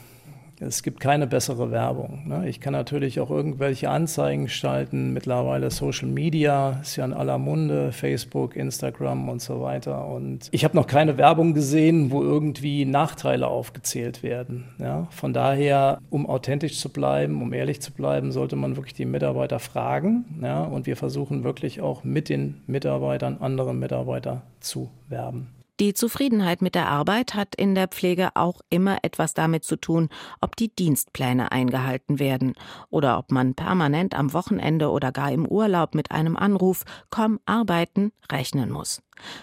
Es 0.60 0.82
gibt 0.82 1.00
keine 1.00 1.26
bessere 1.26 1.70
Werbung. 1.70 2.28
Ne? 2.28 2.48
Ich 2.48 2.60
kann 2.60 2.72
natürlich 2.72 3.18
auch 3.18 3.30
irgendwelche 3.30 3.88
Anzeigen 3.88 4.44
gestalten. 4.44 5.14
Mittlerweile 5.14 5.70
Social 5.70 6.08
Media 6.08 6.78
ist 6.82 6.96
ja 6.96 7.04
in 7.06 7.14
aller 7.14 7.38
Munde, 7.38 7.92
Facebook, 7.92 8.56
Instagram 8.56 9.30
und 9.30 9.40
so 9.40 9.62
weiter. 9.62 10.06
Und 10.06 10.48
ich 10.50 10.64
habe 10.64 10.76
noch 10.76 10.86
keine 10.86 11.16
Werbung 11.16 11.54
gesehen, 11.54 12.10
wo 12.10 12.22
irgendwie 12.22 12.84
Nachteile 12.84 13.46
aufgezählt 13.48 14.22
werden. 14.22 14.68
Ja? 14.78 15.08
Von 15.10 15.32
daher, 15.32 15.98
um 16.10 16.26
authentisch 16.26 16.78
zu 16.78 16.90
bleiben, 16.90 17.40
um 17.40 17.54
ehrlich 17.54 17.80
zu 17.80 17.92
bleiben, 17.92 18.30
sollte 18.30 18.56
man 18.56 18.76
wirklich 18.76 18.94
die 18.94 19.06
Mitarbeiter 19.06 19.60
fragen. 19.60 20.40
Ja? 20.42 20.62
Und 20.62 20.86
wir 20.86 20.96
versuchen 20.96 21.42
wirklich 21.42 21.80
auch 21.80 22.04
mit 22.04 22.28
den 22.28 22.60
Mitarbeitern 22.66 23.38
andere 23.40 23.72
Mitarbeiter 23.72 24.42
zu 24.60 24.90
werben. 25.08 25.48
Die 25.80 25.94
Zufriedenheit 25.94 26.60
mit 26.60 26.74
der 26.74 26.88
Arbeit 26.88 27.32
hat 27.32 27.54
in 27.54 27.74
der 27.74 27.88
Pflege 27.88 28.32
auch 28.34 28.60
immer 28.68 28.98
etwas 29.00 29.32
damit 29.32 29.64
zu 29.64 29.76
tun, 29.76 30.10
ob 30.42 30.54
die 30.54 30.68
Dienstpläne 30.68 31.52
eingehalten 31.52 32.18
werden 32.18 32.52
oder 32.90 33.16
ob 33.16 33.32
man 33.32 33.54
permanent 33.54 34.14
am 34.14 34.34
Wochenende 34.34 34.90
oder 34.90 35.10
gar 35.10 35.32
im 35.32 35.46
Urlaub 35.46 35.94
mit 35.94 36.10
einem 36.10 36.36
Anruf 36.36 36.84
Komm 37.08 37.40
arbeiten 37.46 38.12
rechnen 38.30 38.70
muss. 38.70 39.00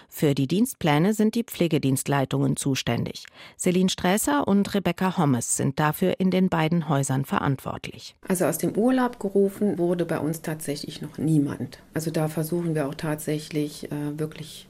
Für 0.08 0.36
die 0.36 0.46
Dienstpläne 0.46 1.12
sind 1.12 1.34
die 1.34 1.42
Pflegedienstleitungen 1.42 2.54
zuständig. 2.54 3.26
Celine 3.58 3.88
Sträßer 3.88 4.46
und 4.46 4.72
Rebecca 4.74 5.18
Hommes 5.18 5.56
sind 5.56 5.80
dafür 5.80 6.20
in 6.20 6.30
den 6.30 6.48
beiden 6.50 6.88
Häusern 6.88 7.24
verantwortlich. 7.24 8.14
Also 8.28 8.44
aus 8.44 8.58
dem 8.58 8.76
Urlaub 8.76 9.18
gerufen 9.18 9.76
wurde 9.76 10.04
bei 10.04 10.20
uns 10.20 10.40
tatsächlich 10.40 11.02
noch 11.02 11.18
niemand. 11.18 11.80
Also 11.94 12.12
da 12.12 12.28
versuchen 12.28 12.76
wir 12.76 12.86
auch 12.86 12.94
tatsächlich 12.94 13.90
äh, 13.90 14.16
wirklich 14.16 14.68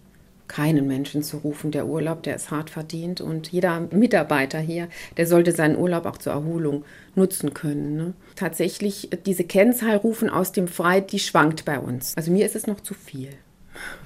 keinen 0.48 0.86
Menschen 0.86 1.22
zu 1.22 1.38
rufen. 1.38 1.70
Der 1.70 1.86
Urlaub, 1.86 2.22
der 2.22 2.36
ist 2.36 2.50
hart 2.50 2.70
verdient 2.70 3.20
und 3.20 3.52
jeder 3.52 3.80
Mitarbeiter 3.80 4.58
hier, 4.58 4.88
der 5.16 5.26
sollte 5.26 5.52
seinen 5.52 5.76
Urlaub 5.76 6.06
auch 6.06 6.18
zur 6.18 6.32
Erholung 6.32 6.84
nutzen 7.14 7.54
können. 7.54 7.96
Ne? 7.96 8.14
Tatsächlich, 8.34 9.10
diese 9.26 9.44
Kennzahl 9.44 9.96
rufen 9.96 10.30
aus 10.30 10.52
dem 10.52 10.68
Frei, 10.68 11.00
die 11.00 11.18
schwankt 11.18 11.64
bei 11.64 11.78
uns. 11.78 12.14
Also 12.16 12.32
mir 12.32 12.46
ist 12.46 12.56
es 12.56 12.66
noch 12.66 12.80
zu 12.80 12.94
viel. 12.94 13.30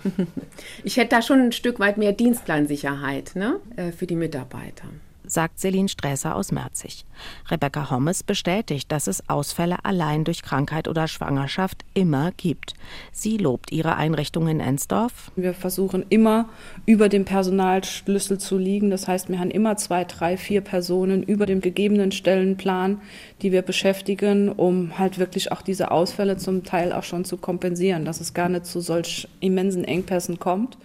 ich 0.85 0.99
hätte 0.99 1.17
da 1.17 1.23
schon 1.23 1.41
ein 1.41 1.53
Stück 1.53 1.81
weit 1.81 1.97
mehr 1.97 2.13
Dienstplansicherheit 2.13 3.33
ne? 3.35 3.59
Äh, 3.77 3.93
für 3.93 4.07
die 4.07 4.17
Mitarbeiter 4.17 4.89
sagt 5.33 5.59
Celine 5.59 5.89
Sträßer 5.89 6.35
aus 6.37 6.53
Merzig. 6.53 7.05
Rebecca 7.51 7.91
Hommes 7.91 8.23
bestätigt, 8.23 8.93
dass 8.93 9.07
es 9.07 9.29
Ausfälle 9.29 9.85
allein 9.85 10.25
durch 10.25 10.43
Krankheit 10.43 10.89
oder 10.89 11.09
Schwangerschaft 11.09 11.85
immer 11.95 12.33
gibt. 12.37 12.75
Sie 13.13 13.37
lobt 13.39 13.73
ihre 13.73 13.97
Einrichtung 13.97 14.49
in 14.49 14.61
Ensdorf. 14.61 15.31
Wir 15.37 15.55
versuchen 15.55 16.05
immer 16.09 16.49
über 16.87 17.09
dem 17.09 17.25
Personalschlüssel 17.25 18.39
zu 18.39 18.59
liegen. 18.59 18.91
Das 18.91 19.09
heißt, 19.09 19.29
wir 19.29 19.39
haben 19.39 19.51
immer 19.51 19.77
zwei, 19.77 20.05
drei, 20.05 20.37
vier 20.37 20.61
Personen 20.61 21.23
über 21.23 21.47
dem 21.47 21.61
gegebenen 21.61 22.13
Stellenplan, 22.13 23.01
die 23.41 23.53
wir 23.53 23.63
beschäftigen, 23.63 24.51
um 24.51 24.99
halt 24.99 25.19
wirklich 25.19 25.53
auch 25.53 25.63
diese 25.63 25.91
Ausfälle 25.91 26.37
zum 26.37 26.65
Teil 26.65 26.93
auch 26.93 27.05
schon 27.05 27.25
zu 27.25 27.37
kompensieren, 27.37 28.05
dass 28.05 28.21
es 28.21 28.35
gar 28.35 28.49
nicht 28.49 28.67
zu 28.67 28.81
solch 28.81 29.29
immensen 29.41 29.85
Engpässen 29.85 30.39
kommt. 30.39 30.77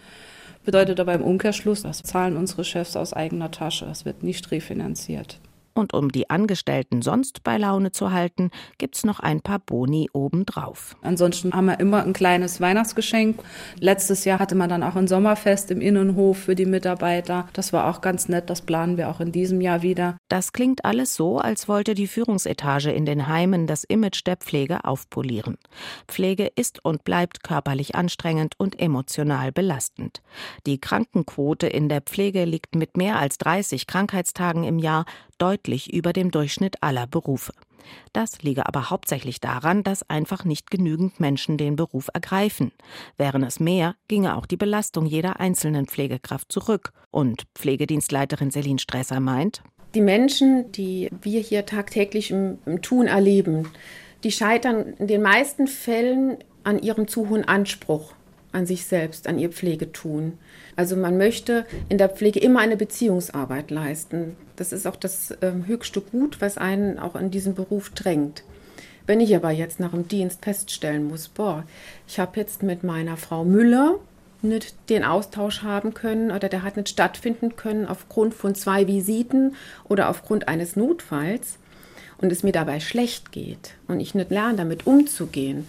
Bedeutet 0.68 1.00
aber 1.00 1.14
im 1.14 1.22
Umkehrschluss, 1.22 1.84
das 1.84 2.04
zahlen 2.04 2.36
unsere 2.36 2.66
Chefs 2.66 2.98
aus 2.98 3.14
eigener 3.14 3.52
Tasche. 3.52 3.86
Es 3.86 4.04
wird 4.04 4.22
nicht 4.22 4.52
refinanziert. 4.52 5.40
Und 5.78 5.94
um 5.94 6.12
die 6.12 6.30
Angestellten 6.30 7.02
sonst 7.02 7.44
bei 7.44 7.58
Laune 7.58 7.92
zu 7.92 8.12
halten, 8.12 8.50
gibt's 8.78 9.06
noch 9.06 9.20
ein 9.20 9.42
paar 9.42 9.60
Boni 9.60 10.10
obendrauf. 10.12 10.96
Ansonsten 11.02 11.54
haben 11.54 11.66
wir 11.66 11.80
immer 11.80 12.04
ein 12.04 12.14
kleines 12.14 12.60
Weihnachtsgeschenk. 12.60 13.40
Letztes 13.80 14.26
Jahr 14.26 14.40
hatte 14.40 14.56
man 14.56 14.70
dann 14.70 14.84
auch 14.84 14.96
ein 14.96 15.08
Sommerfest 15.08 15.70
im 15.72 15.82
Innenhof 15.82 16.38
für 16.40 16.56
die 16.56 16.66
Mitarbeiter. 16.66 17.48
Das 17.54 17.74
war 17.74 17.88
auch 17.88 18.02
ganz 18.02 18.28
nett. 18.28 18.50
Das 18.50 18.62
planen 18.62 18.98
wir 18.98 19.10
auch 19.10 19.20
in 19.20 19.32
diesem 19.32 19.62
Jahr 19.62 19.82
wieder. 19.82 20.18
Das 20.30 20.52
klingt 20.52 20.84
alles 20.84 21.16
so, 21.16 21.38
als 21.38 21.68
wollte 21.68 21.94
die 21.94 22.08
Führungsetage 22.08 22.92
in 22.92 23.06
den 23.06 23.28
Heimen 23.28 23.68
das 23.68 23.84
Image 23.84 24.26
der 24.26 24.38
Pflege 24.38 24.84
aufpolieren. 24.86 25.58
Pflege 26.08 26.52
ist 26.56 26.84
und 26.84 27.04
bleibt 27.04 27.44
körperlich 27.44 27.96
anstrengend 27.96 28.56
und 28.58 28.80
emotional 28.80 29.52
belastend. 29.52 30.22
Die 30.66 30.80
Krankenquote 30.80 31.68
in 31.68 31.90
der 31.90 32.02
Pflege 32.02 32.46
liegt 32.46 32.76
mit 32.76 32.98
mehr 32.98 33.20
als 33.20 33.38
30 33.38 33.86
Krankheitstagen 33.88 34.64
im 34.64 34.80
Jahr 34.80 35.06
deutlich 35.38 35.94
über 35.94 36.13
dem 36.13 36.32
Durchschnitt 36.32 36.82
aller 36.82 37.08
Berufe. 37.08 37.53
Das 38.13 38.41
liege 38.41 38.65
aber 38.65 38.89
hauptsächlich 38.89 39.39
daran, 39.39 39.84
dass 39.84 40.10
einfach 40.10 40.44
nicht 40.44 40.70
genügend 40.70 41.20
Menschen 41.20 41.58
den 41.58 41.75
Beruf 41.75 42.10
ergreifen. 42.13 42.72
Wären 43.17 43.44
es 43.44 43.60
mehr, 43.60 43.96
ginge 44.08 44.36
auch 44.36 44.46
die 44.46 44.58
Belastung 44.58 45.06
jeder 45.06 45.39
einzelnen 45.39 45.88
Pflegekraft 45.88 46.51
zurück. 46.51 46.91
Und 47.12 47.44
Pflegedienstleiterin 47.56 48.51
Celine 48.51 48.79
Stresser 48.79 49.20
meint, 49.20 49.62
die 49.96 50.01
Menschen, 50.01 50.72
die 50.74 51.10
wir 51.22 51.39
hier 51.39 51.65
tagtäglich 51.65 52.32
im, 52.32 52.58
im 52.65 52.82
Tun 52.82 53.08
erleben, 53.08 53.70
die 54.24 54.32
scheitern 54.32 54.94
in 55.00 55.08
den 55.08 55.22
meisten 55.22 55.67
Fällen 55.67 56.38
an 56.63 56.79
ihrem 56.79 57.08
zu 57.08 57.29
hohen 57.29 57.46
Anspruch 57.46 58.13
an 58.51 58.65
sich 58.65 58.86
selbst, 58.86 59.27
an 59.27 59.39
ihr 59.39 59.50
Pflegetun. 59.50 60.38
Also 60.75 60.96
man 60.96 61.17
möchte 61.17 61.65
in 61.89 61.98
der 61.98 62.10
Pflege 62.10 62.39
immer 62.39 62.60
eine 62.60 62.77
Beziehungsarbeit 62.77 63.72
leisten. 63.72 64.36
Das 64.58 64.74
ist 64.74 64.86
auch 64.86 64.98
das 64.98 65.32
äh, 65.32 65.54
höchste 65.66 66.02
Gut, 66.02 66.42
was 66.42 66.58
einen 66.58 67.00
auch 67.00 67.16
in 67.16 67.32
diesen 67.32 67.56
Beruf 67.56 67.92
drängt. 67.92 68.44
Wenn 69.06 69.22
ich 69.22 69.34
aber 69.36 69.52
jetzt 69.52 69.80
nach 69.80 69.92
dem 69.92 70.08
Dienst 70.08 70.44
feststellen 70.44 71.08
muss, 71.08 71.30
boah, 71.30 71.64
ich 72.08 72.20
habe 72.20 72.38
jetzt 72.40 72.62
mit 72.62 72.84
meiner 72.84 73.16
Frau 73.16 73.46
Müller 73.46 73.96
nicht 74.42 74.76
den 74.90 75.06
Austausch 75.06 75.64
haben 75.64 75.94
können 75.94 76.32
oder 76.32 76.50
der 76.50 76.64
hat 76.64 76.76
nicht 76.76 76.90
stattfinden 76.90 77.56
können 77.56 77.86
aufgrund 77.86 78.34
von 78.34 78.54
zwei 78.54 78.86
Visiten 78.86 79.56
oder 79.86 80.10
aufgrund 80.10 80.50
eines 80.50 80.76
Notfalls 80.76 81.58
und 82.18 82.32
es 82.32 82.44
mir 82.44 82.52
dabei 82.52 82.82
schlecht 82.82 83.32
geht 83.32 83.76
und 83.88 84.02
ich 84.02 84.14
nicht 84.14 84.30
lerne, 84.30 84.58
damit 84.58 84.86
umzugehen, 84.86 85.68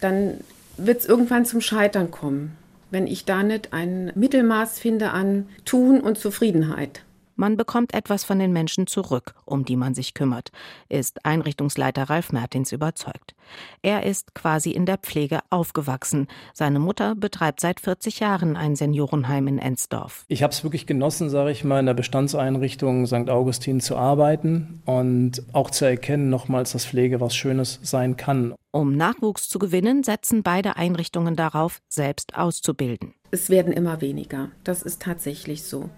dann 0.00 0.34
wird 0.76 1.00
es 1.00 1.06
irgendwann 1.06 1.46
zum 1.46 1.60
Scheitern 1.60 2.10
kommen 2.10 2.56
wenn 2.90 3.06
ich 3.06 3.24
da 3.24 3.42
nicht 3.42 3.72
ein 3.72 4.12
Mittelmaß 4.14 4.78
finde 4.78 5.10
an 5.10 5.48
Tun 5.64 6.00
und 6.00 6.18
Zufriedenheit. 6.18 7.02
Man 7.40 7.56
bekommt 7.56 7.94
etwas 7.94 8.22
von 8.22 8.38
den 8.38 8.52
Menschen 8.52 8.86
zurück, 8.86 9.34
um 9.46 9.64
die 9.64 9.76
man 9.76 9.94
sich 9.94 10.12
kümmert, 10.12 10.52
ist 10.90 11.24
Einrichtungsleiter 11.24 12.10
Ralf 12.10 12.32
Mertins 12.32 12.70
überzeugt. 12.70 13.34
Er 13.80 14.02
ist 14.02 14.34
quasi 14.34 14.72
in 14.72 14.84
der 14.84 14.98
Pflege 14.98 15.40
aufgewachsen. 15.48 16.26
Seine 16.52 16.80
Mutter 16.80 17.14
betreibt 17.14 17.60
seit 17.60 17.80
40 17.80 18.20
Jahren 18.20 18.58
ein 18.58 18.76
Seniorenheim 18.76 19.48
in 19.48 19.58
Ensdorf. 19.58 20.26
Ich 20.28 20.42
habe 20.42 20.52
es 20.52 20.64
wirklich 20.64 20.86
genossen, 20.86 21.30
sage 21.30 21.50
ich 21.50 21.64
mal, 21.64 21.80
in 21.80 21.86
der 21.86 21.94
Bestandseinrichtung 21.94 23.06
St. 23.06 23.30
Augustin 23.30 23.80
zu 23.80 23.96
arbeiten 23.96 24.82
und 24.84 25.42
auch 25.54 25.70
zu 25.70 25.86
erkennen 25.86 26.28
nochmals, 26.28 26.72
dass 26.72 26.84
Pflege 26.84 27.22
was 27.22 27.34
Schönes 27.34 27.80
sein 27.82 28.18
kann. 28.18 28.54
Um 28.70 28.98
Nachwuchs 28.98 29.48
zu 29.48 29.58
gewinnen, 29.58 30.02
setzen 30.02 30.42
beide 30.42 30.76
Einrichtungen 30.76 31.36
darauf, 31.36 31.80
selbst 31.88 32.36
auszubilden. 32.36 33.14
Es 33.30 33.48
werden 33.48 33.72
immer 33.72 34.02
weniger. 34.02 34.50
Das 34.62 34.82
ist 34.82 35.00
tatsächlich 35.00 35.62
so. 35.62 35.88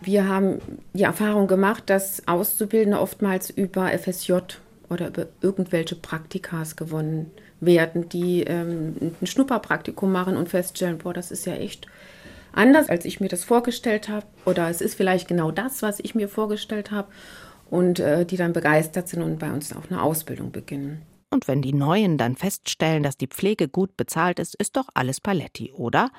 Wir 0.00 0.28
haben 0.28 0.60
die 0.92 1.02
Erfahrung 1.02 1.46
gemacht, 1.46 1.84
dass 1.86 2.26
Auszubildende 2.26 3.00
oftmals 3.00 3.50
über 3.50 3.88
FSJ 3.88 4.34
oder 4.88 5.08
über 5.08 5.26
irgendwelche 5.40 5.96
Praktikas 5.96 6.76
gewonnen 6.76 7.30
werden, 7.60 8.08
die 8.08 8.42
ähm, 8.44 9.12
ein 9.20 9.26
Schnupperpraktikum 9.26 10.10
machen 10.10 10.36
und 10.36 10.48
feststellen, 10.48 10.98
boah, 10.98 11.12
das 11.12 11.30
ist 11.30 11.46
ja 11.46 11.54
echt 11.54 11.86
anders, 12.52 12.88
als 12.88 13.04
ich 13.04 13.20
mir 13.20 13.28
das 13.28 13.44
vorgestellt 13.44 14.08
habe. 14.08 14.26
Oder 14.44 14.68
es 14.68 14.80
ist 14.80 14.94
vielleicht 14.94 15.28
genau 15.28 15.50
das, 15.50 15.82
was 15.82 16.00
ich 16.00 16.14
mir 16.14 16.28
vorgestellt 16.28 16.90
habe. 16.90 17.08
Und 17.70 18.00
äh, 18.00 18.24
die 18.24 18.38
dann 18.38 18.54
begeistert 18.54 19.08
sind 19.08 19.22
und 19.22 19.38
bei 19.38 19.52
uns 19.52 19.76
auch 19.76 19.90
eine 19.90 20.02
Ausbildung 20.02 20.52
beginnen. 20.52 21.02
Und 21.30 21.46
wenn 21.46 21.60
die 21.60 21.74
Neuen 21.74 22.16
dann 22.16 22.36
feststellen, 22.36 23.02
dass 23.02 23.18
die 23.18 23.26
Pflege 23.26 23.68
gut 23.68 23.96
bezahlt 23.98 24.38
ist, 24.38 24.54
ist 24.54 24.76
doch 24.76 24.88
alles 24.94 25.20
Paletti, 25.20 25.72
oder? 25.72 26.10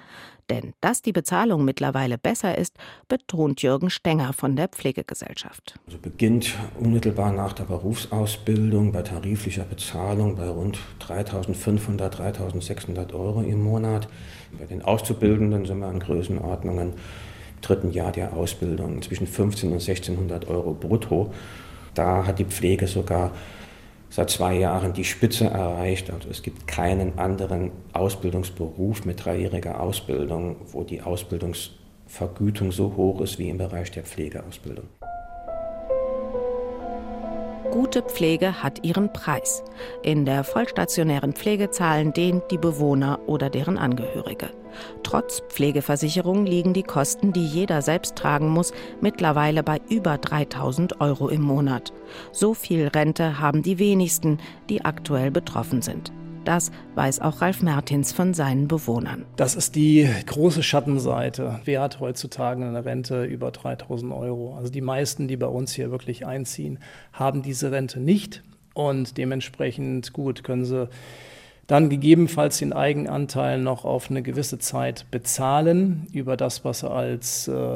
Denn 0.51 0.73
dass 0.81 1.01
die 1.01 1.11
Bezahlung 1.11 1.65
mittlerweile 1.65 2.19
besser 2.19 2.57
ist, 2.57 2.75
betont 3.07 3.61
Jürgen 3.63 3.89
Stenger 3.89 4.33
von 4.33 4.55
der 4.55 4.67
Pflegegesellschaft. 4.67 5.79
Also 5.87 5.97
beginnt 5.97 6.55
unmittelbar 6.79 7.31
nach 7.33 7.53
der 7.53 7.63
Berufsausbildung 7.63 8.91
bei 8.91 9.01
tariflicher 9.01 9.63
Bezahlung 9.63 10.35
bei 10.35 10.47
rund 10.47 10.79
3.500, 11.01 12.11
3.600 12.11 13.13
Euro 13.13 13.41
im 13.41 13.63
Monat. 13.63 14.07
Bei 14.59 14.65
den 14.65 14.83
Auszubildenden 14.83 15.65
sind 15.65 15.79
wir 15.79 15.87
an 15.87 15.99
Größenordnungen 15.99 16.89
im 16.89 17.61
dritten 17.61 17.91
Jahr 17.91 18.11
der 18.11 18.33
Ausbildung 18.33 19.01
zwischen 19.01 19.27
1.500 19.27 19.65
und 19.65 19.81
1.600 19.81 20.47
Euro 20.47 20.73
brutto. 20.73 21.33
Da 21.93 22.25
hat 22.25 22.39
die 22.39 22.45
Pflege 22.45 22.87
sogar 22.87 23.31
seit 24.09 24.29
zwei 24.29 24.55
Jahren 24.55 24.93
die 24.93 25.05
Spitze 25.05 25.45
erreicht. 25.45 26.11
Also 26.11 26.29
es 26.29 26.41
gibt 26.41 26.67
keinen 26.67 27.17
anderen 27.17 27.71
Ausbildungsberuf 27.93 29.05
mit 29.05 29.23
dreijähriger 29.23 29.79
Ausbildung, 29.79 30.57
wo 30.71 30.83
die 30.83 31.01
Ausbildungsvergütung 31.01 32.71
so 32.71 32.95
hoch 32.95 33.21
ist 33.21 33.39
wie 33.39 33.49
im 33.49 33.57
Bereich 33.57 33.91
der 33.91 34.03
Pflegeausbildung. 34.03 34.87
Gute 37.71 38.01
Pflege 38.01 38.63
hat 38.63 38.83
ihren 38.83 39.13
Preis. 39.13 39.63
In 40.01 40.25
der 40.25 40.43
vollstationären 40.43 41.33
Pflege 41.33 41.69
zahlen 41.69 42.13
den 42.13 42.41
die 42.49 42.57
Bewohner 42.57 43.19
oder 43.27 43.51
deren 43.51 43.77
Angehörige. 43.77 44.49
Trotz 45.03 45.41
Pflegeversicherung 45.49 46.47
liegen 46.47 46.73
die 46.73 46.83
Kosten, 46.83 47.31
die 47.31 47.45
jeder 47.45 47.83
selbst 47.83 48.15
tragen 48.15 48.49
muss, 48.49 48.73
mittlerweile 49.01 49.61
bei 49.61 49.79
über 49.87 50.17
3000 50.17 50.99
Euro 50.99 51.29
im 51.29 51.41
Monat. 51.41 51.93
So 52.31 52.55
viel 52.55 52.87
Rente 52.87 53.39
haben 53.39 53.61
die 53.61 53.77
wenigsten, 53.77 54.39
die 54.69 54.83
aktuell 54.83 55.29
betroffen 55.29 55.83
sind. 55.83 56.11
Das 56.45 56.71
weiß 56.95 57.19
auch 57.19 57.41
Ralf 57.41 57.61
Mertins 57.61 58.11
von 58.11 58.33
seinen 58.33 58.67
Bewohnern. 58.67 59.25
Das 59.35 59.55
ist 59.55 59.75
die 59.75 60.09
große 60.25 60.63
Schattenseite. 60.63 61.59
Wer 61.65 61.81
hat 61.81 61.99
heutzutage 61.99 62.65
eine 62.65 62.85
Rente 62.85 63.25
über 63.25 63.51
3000 63.51 64.13
Euro? 64.13 64.55
Also 64.55 64.71
die 64.71 64.81
meisten, 64.81 65.27
die 65.27 65.37
bei 65.37 65.47
uns 65.47 65.73
hier 65.73 65.91
wirklich 65.91 66.25
einziehen, 66.25 66.79
haben 67.13 67.41
diese 67.41 67.71
Rente 67.71 67.99
nicht. 67.99 68.43
Und 68.73 69.17
dementsprechend 69.17 70.13
gut 70.13 70.43
können 70.43 70.65
sie 70.65 70.89
dann 71.67 71.89
gegebenenfalls 71.89 72.57
den 72.57 72.73
Eigenanteil 72.73 73.59
noch 73.59 73.85
auf 73.85 74.09
eine 74.09 74.23
gewisse 74.23 74.57
Zeit 74.57 75.05
bezahlen 75.11 76.07
über 76.11 76.35
das, 76.35 76.65
was 76.65 76.79
sie 76.79 76.89
als 76.89 77.47
äh, 77.47 77.75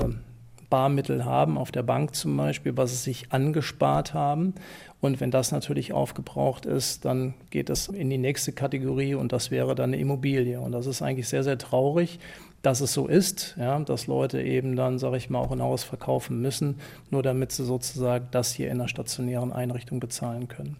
Barmittel 0.74 1.24
haben, 1.24 1.60
auf 1.60 1.72
der 1.72 1.84
Bank 1.84 2.15
zum 2.15 2.36
Beispiel, 2.36 2.75
was 2.75 2.89
sie 2.89 3.03
sich 3.12 3.32
angespart 3.32 4.15
haben. 4.15 4.55
Und 5.03 5.19
wenn 5.19 5.31
das 5.31 5.51
natürlich 5.51 5.91
aufgebraucht 5.91 6.65
ist, 6.65 7.03
dann 7.03 7.33
geht 7.50 7.69
es 7.69 7.89
in 7.89 8.10
die 8.10 8.17
nächste 8.17 8.53
Kategorie 8.53 9.15
und 9.15 9.33
das 9.33 9.51
wäre 9.51 9.75
dann 9.75 9.89
eine 9.89 9.98
Immobilie. 9.98 10.62
Und 10.62 10.72
das 10.72 10.86
ist 10.86 11.01
eigentlich 11.01 11.27
sehr, 11.27 11.43
sehr 11.43 11.57
traurig, 11.57 12.19
dass 12.62 12.79
es 12.79 12.93
so 12.93 13.07
ist, 13.07 13.53
ja, 13.60 13.77
dass 13.79 14.07
Leute 14.07 14.41
eben 14.41 14.77
dann, 14.77 15.00
sage 15.00 15.17
ich 15.17 15.29
mal, 15.29 15.39
auch 15.39 15.51
ein 15.51 15.62
Haus 15.62 15.83
verkaufen 15.83 16.41
müssen, 16.41 16.79
nur 17.10 17.22
damit 17.22 17.51
sie 17.51 17.65
sozusagen 17.65 18.29
das 18.31 18.53
hier 18.53 18.67
in 18.67 18.79
einer 18.79 18.88
stationären 18.88 19.51
Einrichtung 19.51 20.00
bezahlen 20.00 20.48
können. 20.48 20.77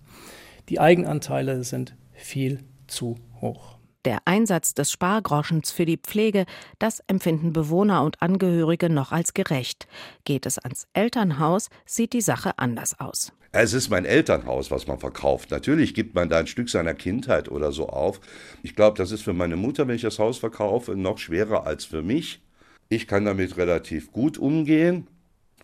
Die 0.69 0.79
Eigenanteile 0.79 1.61
sind 1.65 1.93
viel 2.13 2.59
zu 2.87 3.17
hoch. 3.41 3.75
Der 4.05 4.19
Einsatz 4.25 4.74
des 4.74 4.91
Spargroschens 4.91 5.72
für 5.72 5.86
die 5.86 5.98
Pflege, 5.98 6.45
das 6.77 7.01
empfinden 7.07 7.53
Bewohner 7.53 8.03
und 8.03 8.22
Angehörige 8.22 8.89
noch 8.89 9.13
als 9.13 9.33
gerecht. 9.33 9.88
Geht 10.25 10.45
es 10.45 10.58
ans 10.58 10.88
Elternhaus, 10.91 11.69
sieht 11.86 12.12
die 12.12 12.21
Sache 12.21 12.60
anders 12.60 12.99
aus. 12.99 13.32
Es 13.54 13.73
ist 13.73 13.89
mein 13.89 14.04
Elternhaus, 14.04 14.71
was 14.71 14.88
man 14.88 14.99
verkauft. 14.99 15.51
Natürlich 15.51 15.93
gibt 15.93 16.15
man 16.15 16.27
da 16.27 16.39
ein 16.39 16.47
Stück 16.47 16.69
seiner 16.69 16.95
Kindheit 16.95 17.49
oder 17.49 17.71
so 17.71 17.88
auf. 17.88 18.19
Ich 18.62 18.75
glaube, 18.75 18.97
das 18.97 19.12
ist 19.12 19.21
für 19.21 19.34
meine 19.34 19.56
Mutter, 19.56 19.88
wenn 19.88 19.95
ich 19.95 20.01
das 20.01 20.19
Haus 20.19 20.38
verkaufe, 20.38 20.97
noch 20.97 21.17
schwerer 21.17 21.65
als 21.65 21.86
für 21.86 22.01
mich. 22.01 22.41
Ich 22.89 23.08
kann 23.08 23.23
damit 23.23 23.56
relativ 23.56 24.12
gut 24.12 24.38
umgehen. 24.38 25.08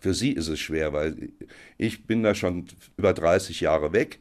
Für 0.00 0.14
sie 0.14 0.32
ist 0.32 0.48
es 0.48 0.60
schwer, 0.60 0.94
weil 0.94 1.30
ich 1.76 2.06
bin 2.06 2.22
da 2.22 2.34
schon 2.34 2.66
über 2.96 3.12
30 3.12 3.60
Jahre 3.60 3.92
weg. 3.92 4.18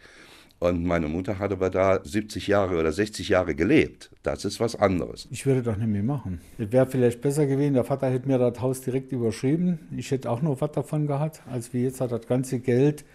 Und 0.60 0.84
meine 0.84 1.08
Mutter 1.08 1.40
hat 1.40 1.54
aber 1.54 1.70
da 1.70 2.04
70 2.04 2.48
Jahre 2.48 2.78
oder 2.78 2.92
60 2.92 3.30
Jahre 3.30 3.56
gelebt. 3.56 4.12
Das 4.24 4.44
ist 4.44 4.60
was 4.60 4.76
anderes. 4.76 5.28
Ich 5.32 5.46
würde 5.46 5.64
doch 5.64 5.78
nicht 5.78 5.88
mehr 5.88 6.04
machen. 6.04 6.42
Es 6.58 6.72
wäre 6.74 6.86
vielleicht 6.86 7.22
besser 7.22 7.46
gewesen, 7.46 7.76
der 7.76 7.86
Vater 7.86 8.10
hätte 8.10 8.28
mir 8.28 8.38
das 8.38 8.60
Haus 8.60 8.82
direkt 8.82 9.14
überschrieben. 9.14 9.80
Ich 9.96 10.12
hätte 10.12 10.30
auch 10.30 10.42
noch 10.42 10.60
was 10.60 10.74
davon 10.74 11.08
gehabt, 11.08 11.42
als 11.50 11.74
wie 11.74 11.84
jetzt 11.84 12.02
hat 12.02 12.12
das 12.12 12.28
ganze 12.28 12.60
Geld, 12.60 13.06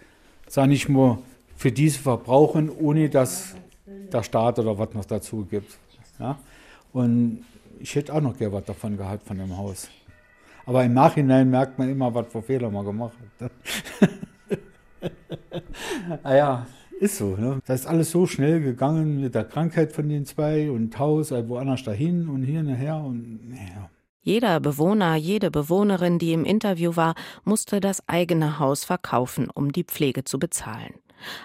sage 0.47 0.73
ich 0.73 0.89
mal, 0.89 1.19
für 1.55 1.71
diese 1.71 1.99
verbrauchen, 1.99 2.69
ohne 2.69 3.09
dass 3.09 3.55
der 3.85 4.23
Staat 4.23 4.57
oder 4.57 4.79
was 4.79 4.93
noch 4.95 5.05
dazu 5.05 5.45
gibt. 5.45 5.77
Ja? 6.19 6.39
Und 6.93 7.45
ich 7.79 7.93
hätte 7.95 8.11
auch 8.11 8.21
noch 8.21 8.35
gerne 8.35 8.53
was 8.53 8.65
davon 8.65 8.97
gehabt 8.97 9.27
von 9.27 9.37
dem 9.37 9.55
Haus. 9.55 9.87
Aber 10.65 10.83
im 10.83 10.95
Nachhinein 10.95 11.51
merkt 11.51 11.77
man 11.77 11.89
immer, 11.89 12.11
was 12.11 12.25
für 12.27 12.41
Fehler 12.41 12.71
man 12.71 12.85
gemacht 12.85 13.13
hat. 13.39 13.51
ah 16.23 16.65
ist 16.99 17.17
so. 17.17 17.35
Ne? 17.35 17.59
Das 17.65 17.81
ist 17.81 17.87
alles 17.87 18.11
so 18.11 18.25
schnell 18.25 18.61
gegangen 18.61 19.21
mit 19.21 19.35
der 19.35 19.45
Krankheit 19.45 19.91
von 19.91 20.09
den 20.09 20.25
zwei 20.25 20.69
und 20.71 20.97
Haus, 20.97 21.31
also 21.31 21.49
woanders 21.49 21.83
dahin 21.83 22.27
und 22.27 22.43
hier 22.43 22.63
nachher 22.63 22.97
und 22.97 23.53
ja. 23.53 23.89
Jeder 24.21 24.59
Bewohner, 24.59 25.15
jede 25.15 25.51
Bewohnerin, 25.51 26.17
die 26.17 26.33
im 26.33 26.45
Interview 26.45 26.95
war, 26.95 27.13
musste 27.43 27.79
das 27.79 28.09
eigene 28.09 28.57
Haus 28.57 28.83
verkaufen, 28.83 29.51
um 29.53 29.71
die 29.71 29.83
Pflege 29.83 30.23
zu 30.23 30.39
bezahlen. 30.39 30.95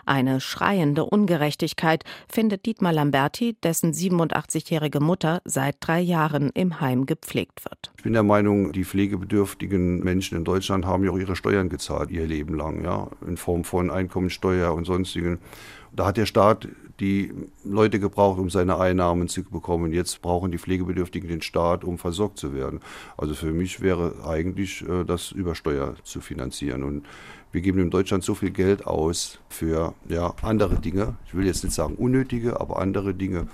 Eine 0.06 0.40
schreiende 0.40 1.04
Ungerechtigkeit 1.04 2.04
findet 2.28 2.66
Dietmar 2.66 2.92
Lamberti, 2.92 3.56
dessen 3.62 3.92
87-jährige 3.92 5.00
Mutter 5.00 5.40
seit 5.44 5.76
drei 5.80 6.00
Jahren 6.00 6.50
im 6.54 6.80
Heim 6.80 7.06
gepflegt 7.06 7.64
wird. 7.64 7.90
Ich 7.96 8.04
bin 8.04 8.12
der 8.12 8.22
Meinung, 8.22 8.72
die 8.72 8.84
pflegebedürftigen 8.84 10.00
Menschen 10.00 10.36
in 10.36 10.44
Deutschland 10.44 10.86
haben 10.86 11.04
ja 11.04 11.10
auch 11.10 11.18
ihre 11.18 11.36
Steuern 11.36 11.68
gezahlt, 11.68 12.10
ihr 12.10 12.26
Leben 12.26 12.54
lang, 12.54 12.82
ja, 12.82 13.08
in 13.26 13.36
Form 13.36 13.64
von 13.64 13.90
Einkommensteuer 13.90 14.72
und 14.74 14.84
sonstigen. 14.84 15.38
Da 15.92 16.06
hat 16.06 16.16
der 16.16 16.26
Staat 16.26 16.68
die 17.00 17.32
Leute 17.64 17.98
gebraucht, 17.98 18.38
um 18.38 18.50
seine 18.50 18.78
Einnahmen 18.78 19.28
zu 19.28 19.42
bekommen. 19.42 19.92
Jetzt 19.92 20.20
brauchen 20.20 20.52
die 20.52 20.58
Pflegebedürftigen 20.58 21.28
den 21.28 21.42
Staat, 21.42 21.82
um 21.82 21.98
versorgt 21.98 22.38
zu 22.38 22.54
werden. 22.54 22.80
Also 23.16 23.34
für 23.34 23.52
mich 23.52 23.80
wäre 23.80 24.14
eigentlich 24.26 24.86
äh, 24.86 25.04
das 25.04 25.32
über 25.32 25.54
Steuer 25.54 25.94
zu 26.04 26.20
finanzieren. 26.20 26.84
Und 26.84 27.06
wir 27.52 27.60
geben 27.60 27.80
in 27.80 27.90
Deutschland 27.90 28.22
so 28.22 28.34
viel 28.34 28.50
Geld 28.50 28.86
aus 28.86 29.38
für 29.48 29.94
ja, 30.08 30.34
andere 30.42 30.76
Dinge. 30.76 31.16
Ich 31.26 31.34
will 31.34 31.46
jetzt 31.46 31.64
nicht 31.64 31.74
sagen 31.74 31.94
unnötige, 31.96 32.60
aber 32.60 32.78
andere 32.78 33.14
Dinge. 33.14 33.48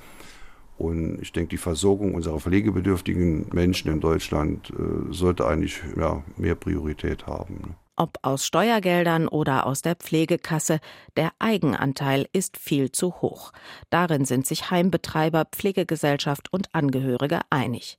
Und 0.78 1.22
ich 1.22 1.32
denke, 1.32 1.50
die 1.50 1.56
Versorgung 1.56 2.14
unserer 2.14 2.38
pflegebedürftigen 2.38 3.46
Menschen 3.52 3.90
in 3.90 4.00
Deutschland 4.00 4.70
äh, 4.70 5.12
sollte 5.12 5.46
eigentlich 5.46 5.80
ja, 5.96 6.22
mehr 6.36 6.54
Priorität 6.54 7.26
haben. 7.26 7.76
Ob 7.98 8.18
aus 8.20 8.44
Steuergeldern 8.44 9.26
oder 9.26 9.66
aus 9.66 9.80
der 9.80 9.94
Pflegekasse, 9.94 10.80
der 11.16 11.30
Eigenanteil 11.38 12.26
ist 12.34 12.58
viel 12.58 12.92
zu 12.92 13.22
hoch. 13.22 13.52
Darin 13.88 14.26
sind 14.26 14.46
sich 14.46 14.70
Heimbetreiber, 14.70 15.46
Pflegegesellschaft 15.50 16.52
und 16.52 16.74
Angehörige 16.74 17.40
einig. 17.48 17.96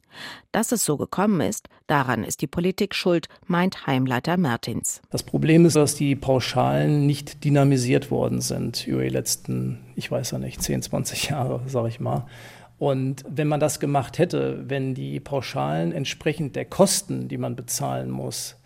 Dass 0.52 0.72
es 0.72 0.86
so 0.86 0.98
gekommen 0.98 1.42
ist, 1.42 1.68
daran 1.88 2.24
ist 2.24 2.42
die 2.42 2.48
Politik 2.48 2.94
schuld, 2.94 3.28
meint 3.48 3.88
Heimleiter 3.88 4.38
Mertins. 4.38 5.02
Das 5.10 5.24
Problem 5.24 5.66
ist, 5.66 5.76
dass 5.76 5.96
die 5.96 6.16
Pauschalen 6.16 7.08
nicht 7.08 7.44
dynamisiert 7.44 8.12
worden 8.12 8.42
sind 8.42 8.86
über 8.86 9.02
die 9.02 9.10
letzten, 9.10 9.80
ich 9.96 10.12
weiß 10.12 10.30
ja 10.30 10.38
nicht, 10.38 10.62
10, 10.62 10.84
20 10.84 11.30
Jahre, 11.30 11.62
sage 11.66 11.88
ich 11.88 12.00
mal. 12.00 12.28
Und 12.78 13.26
wenn 13.28 13.48
man 13.48 13.60
das 13.60 13.80
gemacht 13.80 14.20
hätte, 14.20 14.64
wenn 14.68 14.94
die 14.94 15.20
Pauschalen 15.20 15.92
entsprechend 15.92 16.56
der 16.56 16.66
Kosten, 16.66 17.28
die 17.28 17.40
man 17.40 17.56
bezahlen 17.56 18.12
muss, 18.12 18.58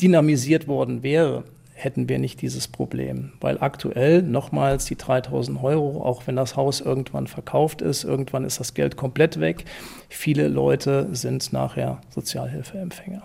dynamisiert 0.00 0.68
worden 0.68 1.02
wäre, 1.02 1.44
hätten 1.76 2.08
wir 2.08 2.18
nicht 2.18 2.40
dieses 2.40 2.68
Problem. 2.68 3.32
Weil 3.40 3.58
aktuell 3.60 4.22
nochmals 4.22 4.86
die 4.86 4.96
3000 4.96 5.62
Euro, 5.62 6.02
auch 6.02 6.26
wenn 6.26 6.36
das 6.36 6.56
Haus 6.56 6.80
irgendwann 6.80 7.26
verkauft 7.26 7.82
ist, 7.82 8.02
irgendwann 8.02 8.44
ist 8.44 8.58
das 8.58 8.74
Geld 8.74 8.96
komplett 8.96 9.40
weg. 9.40 9.64
Viele 10.08 10.48
Leute 10.48 11.08
sind 11.12 11.52
nachher 11.52 12.00
Sozialhilfeempfänger. 12.10 13.22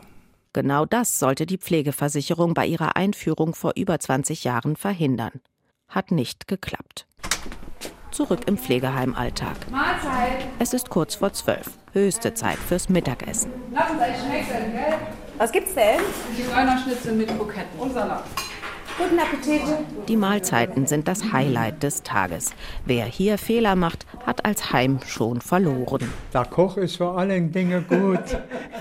Genau 0.53 0.85
das 0.85 1.17
sollte 1.17 1.45
die 1.45 1.57
Pflegeversicherung 1.57 2.53
bei 2.53 2.65
ihrer 2.65 2.97
Einführung 2.97 3.55
vor 3.55 3.71
über 3.77 3.97
20 3.97 4.43
Jahren 4.43 4.75
verhindern. 4.75 5.39
Hat 5.87 6.11
nicht 6.11 6.49
geklappt. 6.49 7.07
Zurück 8.11 8.41
im 8.47 8.57
Pflegeheimalltag. 8.57 9.71
Mahlzeit. 9.71 10.45
Es 10.59 10.73
ist 10.73 10.89
kurz 10.89 11.15
vor 11.15 11.31
zwölf. 11.31 11.71
Höchste 11.93 12.33
Zeit 12.33 12.57
fürs 12.57 12.89
Mittagessen. 12.89 13.51
Lassen 13.73 13.97
Sie 13.97 14.03
euch 14.03 14.17
schmecken, 14.17 14.73
gell? 14.73 15.20
Was 15.41 15.51
gibt's 15.51 15.73
denn? 15.73 15.99
Zigeunerschnitzel 16.35 17.13
mit 17.13 17.27
Kroketten. 17.29 17.79
Und 17.79 17.95
Salat. 17.95 18.25
Guten 18.95 19.17
Appetit. 19.17 19.61
Die 20.07 20.15
Mahlzeiten 20.15 20.85
sind 20.85 21.07
das 21.07 21.33
Highlight 21.33 21.81
des 21.81 22.03
Tages. 22.03 22.53
Wer 22.85 23.05
hier 23.05 23.39
Fehler 23.39 23.75
macht, 23.75 24.05
hat 24.23 24.45
als 24.45 24.71
Heim 24.71 24.99
schon 25.07 25.41
verloren. 25.41 26.13
Der 26.31 26.45
Koch 26.45 26.77
ist 26.77 26.97
vor 26.97 27.17
allen 27.17 27.51
Dingen 27.51 27.83
gut. 27.89 28.19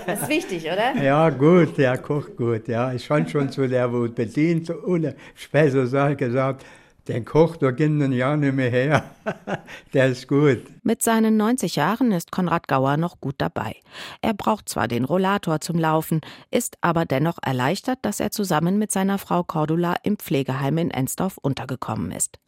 Das 0.05 0.21
ist 0.21 0.29
wichtig, 0.29 0.65
oder? 0.65 1.01
Ja, 1.01 1.31
gut, 1.31 1.79
der 1.79 1.97
kocht 1.97 2.37
gut. 2.37 2.67
Ja, 2.67 2.93
ich 2.93 3.07
fand 3.07 3.31
schon 3.31 3.49
zu 3.49 3.67
der, 3.67 3.91
wo 3.91 4.07
bedient, 4.07 4.71
ohne 4.85 5.15
Speisesaal 5.33 6.15
gesagt, 6.15 6.63
den 7.11 7.25
Koch, 7.25 7.57
da 7.57 7.71
gehen 7.71 7.99
den 7.99 8.11
ja 8.11 8.35
nicht 8.35 8.55
mehr 8.55 8.69
her. 8.69 9.03
Der 9.93 10.07
ist 10.07 10.27
gut. 10.27 10.59
Mit 10.83 11.01
seinen 11.01 11.37
90 11.37 11.75
Jahren 11.75 12.11
ist 12.11 12.31
Konrad 12.31 12.67
Gauer 12.67 12.97
noch 12.97 13.19
gut 13.19 13.35
dabei. 13.37 13.75
Er 14.21 14.33
braucht 14.33 14.69
zwar 14.69 14.87
den 14.87 15.05
Rollator 15.05 15.61
zum 15.61 15.77
Laufen, 15.77 16.21
ist 16.49 16.77
aber 16.81 17.05
dennoch 17.05 17.37
erleichtert, 17.41 17.99
dass 18.01 18.19
er 18.19 18.31
zusammen 18.31 18.77
mit 18.77 18.91
seiner 18.91 19.17
Frau 19.17 19.43
Cordula 19.43 19.95
im 20.03 20.17
Pflegeheim 20.17 20.77
in 20.77 20.91
Ensdorf 20.91 21.37
untergekommen 21.37 22.11
ist. 22.11 22.39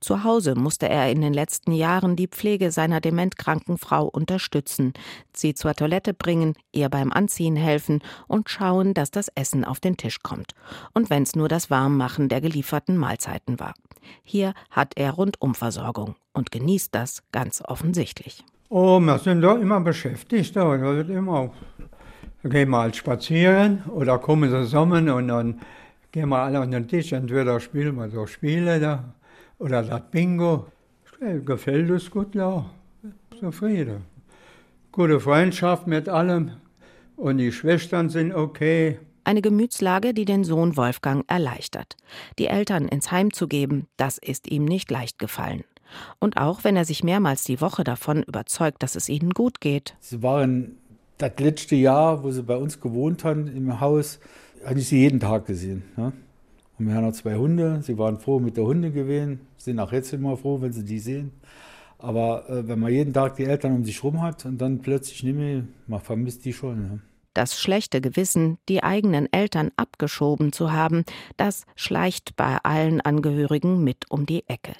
Zu 0.00 0.24
Hause 0.24 0.54
musste 0.54 0.88
er 0.88 1.10
in 1.10 1.20
den 1.20 1.34
letzten 1.34 1.72
Jahren 1.72 2.16
die 2.16 2.28
Pflege 2.28 2.70
seiner 2.70 3.00
dementkranken 3.00 3.78
Frau 3.78 4.06
unterstützen, 4.06 4.92
sie 5.34 5.54
zur 5.54 5.74
Toilette 5.74 6.14
bringen, 6.14 6.54
ihr 6.72 6.88
beim 6.88 7.12
Anziehen 7.12 7.56
helfen 7.56 8.02
und 8.26 8.50
schauen, 8.50 8.94
dass 8.94 9.10
das 9.10 9.28
Essen 9.34 9.64
auf 9.64 9.80
den 9.80 9.96
Tisch 9.96 10.22
kommt. 10.22 10.54
Und 10.94 11.10
wenn's 11.10 11.34
nur 11.34 11.48
das 11.48 11.70
Warmmachen 11.70 12.28
der 12.28 12.40
gelieferten 12.40 12.96
Mahlzeiten 12.96 13.60
war. 13.60 13.74
Hier 14.22 14.54
hat 14.70 14.92
er 14.96 15.12
Rundumversorgung 15.12 16.16
und 16.32 16.50
genießt 16.50 16.94
das 16.94 17.22
ganz 17.32 17.62
offensichtlich. 17.64 18.44
Oh, 18.68 18.98
wir 19.00 19.18
sind 19.18 19.42
da 19.42 19.56
immer 19.56 19.80
beschäftigt. 19.80 20.56
Da 20.56 20.80
wird 20.80 21.10
immer. 21.10 21.50
Gehen 22.44 22.74
halt 22.74 22.96
spazieren 22.96 23.84
oder 23.88 24.18
kommen 24.18 24.50
zusammen 24.50 25.08
und 25.08 25.28
dann 25.28 25.60
gehen 26.10 26.28
wir 26.28 26.38
alle 26.38 26.60
an 26.60 26.70
den 26.70 26.88
Tisch. 26.88 27.12
Entweder 27.12 27.60
spielen 27.60 27.96
wir 27.96 28.08
so 28.10 28.26
Spiele 28.26 28.80
da 28.80 29.04
oder 29.58 29.82
das 29.82 30.02
Bingo. 30.10 30.66
Gefällt 31.44 31.90
uns 31.90 32.10
gut, 32.10 32.34
ja. 32.34 32.64
Zufrieden. 33.38 34.04
Gute 34.90 35.20
Freundschaft 35.20 35.86
mit 35.86 36.08
allem. 36.08 36.52
Und 37.16 37.38
die 37.38 37.52
Schwestern 37.52 38.08
sind 38.08 38.34
okay. 38.34 38.98
Eine 39.24 39.42
Gemütslage, 39.42 40.14
die 40.14 40.24
den 40.24 40.44
Sohn 40.44 40.76
Wolfgang 40.76 41.24
erleichtert. 41.30 41.96
Die 42.38 42.46
Eltern 42.46 42.88
ins 42.88 43.12
Heim 43.12 43.32
zu 43.32 43.46
geben, 43.46 43.86
das 43.96 44.18
ist 44.18 44.50
ihm 44.50 44.64
nicht 44.64 44.90
leicht 44.90 45.18
gefallen. 45.18 45.64
Und 46.18 46.36
auch 46.36 46.64
wenn 46.64 46.76
er 46.76 46.84
sich 46.84 47.04
mehrmals 47.04 47.44
die 47.44 47.60
Woche 47.60 47.84
davon 47.84 48.22
überzeugt, 48.22 48.82
dass 48.82 48.96
es 48.96 49.08
ihnen 49.08 49.30
gut 49.30 49.60
geht. 49.60 49.94
Sie 50.00 50.22
waren 50.22 50.76
das 51.18 51.32
letzte 51.38 51.76
Jahr, 51.76 52.24
wo 52.24 52.30
sie 52.30 52.42
bei 52.42 52.56
uns 52.56 52.80
gewohnt 52.80 53.24
haben 53.24 53.46
im 53.46 53.80
Haus, 53.80 54.18
hatte 54.64 54.80
ich 54.80 54.88
sie 54.88 54.98
jeden 54.98 55.20
Tag 55.20 55.46
gesehen. 55.46 55.84
Ne? 55.96 56.12
Und 56.78 56.88
wir 56.88 56.94
haben 56.94 57.04
noch 57.04 57.12
zwei 57.12 57.36
Hunde. 57.36 57.80
Sie 57.82 57.96
waren 57.98 58.18
froh 58.18 58.40
mit 58.40 58.56
der 58.56 58.64
Hunde 58.64 58.90
gewesen, 58.90 59.40
sind 59.56 59.78
auch 59.78 59.92
jetzt 59.92 60.12
immer 60.12 60.36
froh, 60.36 60.60
wenn 60.60 60.72
sie 60.72 60.84
die 60.84 60.98
sehen. 60.98 61.32
Aber 61.98 62.48
äh, 62.50 62.66
wenn 62.66 62.80
man 62.80 62.92
jeden 62.92 63.12
Tag 63.12 63.36
die 63.36 63.44
Eltern 63.44 63.76
um 63.76 63.84
sich 63.84 64.02
rum 64.02 64.20
hat 64.20 64.44
und 64.44 64.58
dann 64.58 64.80
plötzlich 64.80 65.22
nicht 65.22 65.36
mehr, 65.36 65.62
man 65.86 66.00
vermisst 66.00 66.44
die 66.44 66.52
schon. 66.52 66.82
Ne? 66.82 67.00
Das 67.34 67.58
schlechte 67.58 68.00
Gewissen, 68.00 68.58
die 68.68 68.82
eigenen 68.82 69.32
Eltern 69.32 69.70
abgeschoben 69.76 70.52
zu 70.52 70.72
haben, 70.72 71.04
das 71.36 71.64
schleicht 71.76 72.36
bei 72.36 72.58
allen 72.62 73.00
Angehörigen 73.00 73.82
mit 73.82 74.10
um 74.10 74.26
die 74.26 74.46
Ecke. 74.48 74.74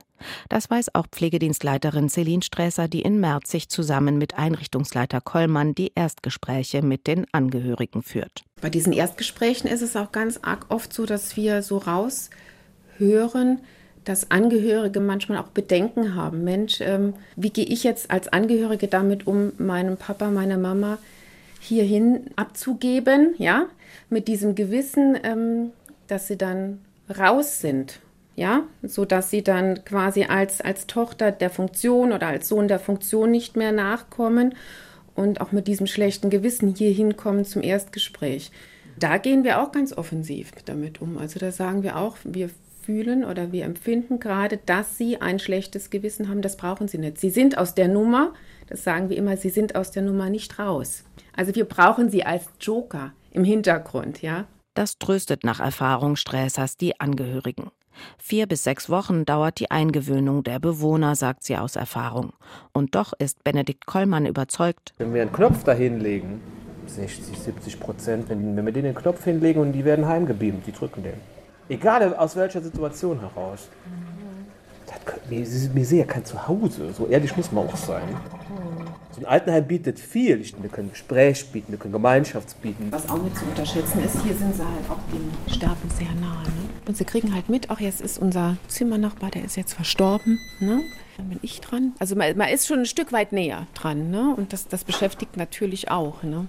Das 0.48 0.70
weiß 0.70 0.94
auch 0.94 1.06
Pflegedienstleiterin 1.10 2.08
Celine 2.08 2.42
Sträßer, 2.42 2.88
die 2.88 3.02
in 3.02 3.18
Merzig 3.18 3.68
zusammen 3.68 4.18
mit 4.18 4.38
Einrichtungsleiter 4.38 5.20
Kollmann 5.20 5.74
die 5.74 5.92
Erstgespräche 5.94 6.82
mit 6.82 7.06
den 7.06 7.26
Angehörigen 7.32 8.02
führt. 8.02 8.44
Bei 8.60 8.70
diesen 8.70 8.92
Erstgesprächen 8.92 9.68
ist 9.68 9.82
es 9.82 9.96
auch 9.96 10.12
ganz 10.12 10.38
arg 10.42 10.66
oft 10.68 10.92
so, 10.92 11.06
dass 11.06 11.36
wir 11.36 11.62
so 11.62 11.78
raushören, 11.78 13.60
dass 14.04 14.30
Angehörige 14.30 15.00
manchmal 15.00 15.38
auch 15.38 15.48
Bedenken 15.48 16.14
haben. 16.14 16.44
Mensch, 16.44 16.80
ähm, 16.80 17.14
wie 17.36 17.50
gehe 17.50 17.64
ich 17.64 17.84
jetzt 17.84 18.10
als 18.10 18.28
Angehörige 18.28 18.88
damit 18.88 19.26
um, 19.26 19.52
meinem 19.58 19.96
Papa, 19.96 20.30
meiner 20.30 20.58
Mama 20.58 20.98
hierhin 21.62 22.30
abzugeben, 22.36 23.34
ja, 23.38 23.66
mit 24.10 24.28
diesem 24.28 24.54
Gewissen, 24.54 25.16
ähm, 25.22 25.70
dass 26.08 26.26
sie 26.26 26.36
dann 26.36 26.80
raus 27.18 27.60
sind, 27.60 28.00
ja, 28.34 28.64
so 28.82 29.06
sie 29.20 29.42
dann 29.42 29.84
quasi 29.84 30.24
als, 30.24 30.60
als 30.60 30.86
Tochter 30.86 31.30
der 31.30 31.50
Funktion 31.50 32.12
oder 32.12 32.26
als 32.26 32.48
Sohn 32.48 32.68
der 32.68 32.80
Funktion 32.80 33.30
nicht 33.30 33.56
mehr 33.56 33.72
nachkommen 33.72 34.54
und 35.14 35.40
auch 35.40 35.52
mit 35.52 35.68
diesem 35.68 35.86
schlechten 35.86 36.30
Gewissen 36.30 36.74
hier 36.74 36.90
hinkommen 36.90 37.44
zum 37.44 37.62
Erstgespräch. 37.62 38.50
Da 38.98 39.18
gehen 39.18 39.44
wir 39.44 39.62
auch 39.62 39.72
ganz 39.72 39.96
offensiv 39.96 40.50
damit 40.64 41.00
um. 41.00 41.16
Also 41.16 41.38
da 41.38 41.52
sagen 41.52 41.82
wir 41.82 41.96
auch, 41.96 42.16
wir 42.24 42.50
fühlen 42.82 43.24
oder 43.24 43.52
wir 43.52 43.64
empfinden 43.64 44.18
gerade, 44.18 44.58
dass 44.66 44.98
sie 44.98 45.20
ein 45.20 45.38
schlechtes 45.38 45.90
Gewissen 45.90 46.28
haben. 46.28 46.42
Das 46.42 46.56
brauchen 46.56 46.88
sie 46.88 46.98
nicht. 46.98 47.18
Sie 47.18 47.30
sind 47.30 47.56
aus 47.56 47.74
der 47.74 47.88
Nummer, 47.88 48.32
das 48.72 48.84
sagen 48.84 49.10
wir 49.10 49.18
immer, 49.18 49.36
sie 49.36 49.50
sind 49.50 49.76
aus 49.76 49.90
der 49.90 50.02
Nummer 50.02 50.30
nicht 50.30 50.58
raus. 50.58 51.04
Also 51.36 51.54
wir 51.54 51.66
brauchen 51.66 52.08
sie 52.08 52.24
als 52.24 52.48
Joker 52.58 53.12
im 53.30 53.44
Hintergrund, 53.44 54.22
ja. 54.22 54.46
Das 54.72 54.98
tröstet 54.98 55.44
nach 55.44 55.60
Erfahrung 55.60 56.16
Sträßers 56.16 56.78
die 56.78 56.98
Angehörigen. 56.98 57.70
Vier 58.16 58.46
bis 58.46 58.64
sechs 58.64 58.88
Wochen 58.88 59.26
dauert 59.26 59.60
die 59.60 59.70
Eingewöhnung 59.70 60.42
der 60.42 60.58
Bewohner, 60.58 61.16
sagt 61.16 61.44
sie 61.44 61.58
aus 61.58 61.76
Erfahrung. 61.76 62.32
Und 62.72 62.94
doch 62.94 63.12
ist 63.18 63.44
Benedikt 63.44 63.84
Kollmann 63.84 64.24
überzeugt. 64.24 64.94
Wenn 64.96 65.12
wir 65.12 65.20
einen 65.20 65.32
Knopf 65.32 65.64
da 65.64 65.72
hinlegen, 65.72 66.40
60, 66.86 67.38
70 67.38 67.78
Prozent, 67.78 68.30
wenn, 68.30 68.56
wenn 68.56 68.64
wir 68.64 68.72
den 68.72 68.94
Knopf 68.94 69.22
hinlegen 69.24 69.60
und 69.60 69.72
die 69.72 69.84
werden 69.84 70.06
heimgebeamt, 70.06 70.66
die 70.66 70.72
drücken 70.72 71.02
den. 71.02 71.20
Egal 71.68 72.14
aus 72.14 72.36
welcher 72.36 72.62
Situation 72.62 73.20
heraus. 73.20 73.68
Das, 75.04 75.14
wir, 75.30 75.74
wir 75.74 75.86
sehen 75.86 75.98
ja 75.98 76.04
kein 76.04 76.24
Zuhause, 76.24 76.92
so 76.92 77.06
ehrlich 77.06 77.36
muss 77.36 77.52
man 77.52 77.66
auch 77.66 77.76
sein. 77.76 78.08
So 79.12 79.20
ein 79.20 79.26
Altenheim 79.26 79.66
bietet 79.66 79.98
viel. 79.98 80.42
Wir 80.60 80.70
können 80.70 80.90
Gespräch 80.90 81.46
bieten, 81.50 81.72
wir 81.72 81.78
können 81.78 81.92
Gemeinschaft 81.92 82.60
bieten. 82.62 82.88
Was 82.90 83.08
auch 83.08 83.22
nicht 83.22 83.36
zu 83.36 83.44
unterschätzen 83.44 84.02
ist, 84.04 84.22
hier 84.22 84.34
sind 84.34 84.54
sie 84.54 84.62
halt 84.62 84.90
auch 84.90 84.98
dem 85.12 85.52
Sterben 85.52 85.90
sehr 85.90 86.12
nahe. 86.20 86.44
Ne? 86.44 86.70
Und 86.86 86.96
sie 86.96 87.04
kriegen 87.04 87.34
halt 87.34 87.48
mit, 87.48 87.70
auch 87.70 87.78
jetzt 87.78 88.00
ist 88.00 88.18
unser 88.18 88.56
Zimmernachbar, 88.68 89.30
der 89.30 89.44
ist 89.44 89.56
jetzt 89.56 89.74
verstorben. 89.74 90.38
Ne? 90.60 90.80
Dann 91.18 91.28
bin 91.28 91.38
ich 91.42 91.60
dran. 91.60 91.92
Also 91.98 92.16
man, 92.16 92.36
man, 92.36 92.48
ist 92.48 92.66
schon 92.66 92.80
ein 92.80 92.86
Stück 92.86 93.12
weit 93.12 93.32
näher 93.32 93.66
dran. 93.74 94.10
Ne? 94.10 94.34
Und 94.34 94.52
das, 94.52 94.66
das 94.66 94.84
beschäftigt 94.84 95.36
natürlich 95.36 95.90
auch. 95.90 96.22
Ne? 96.22 96.46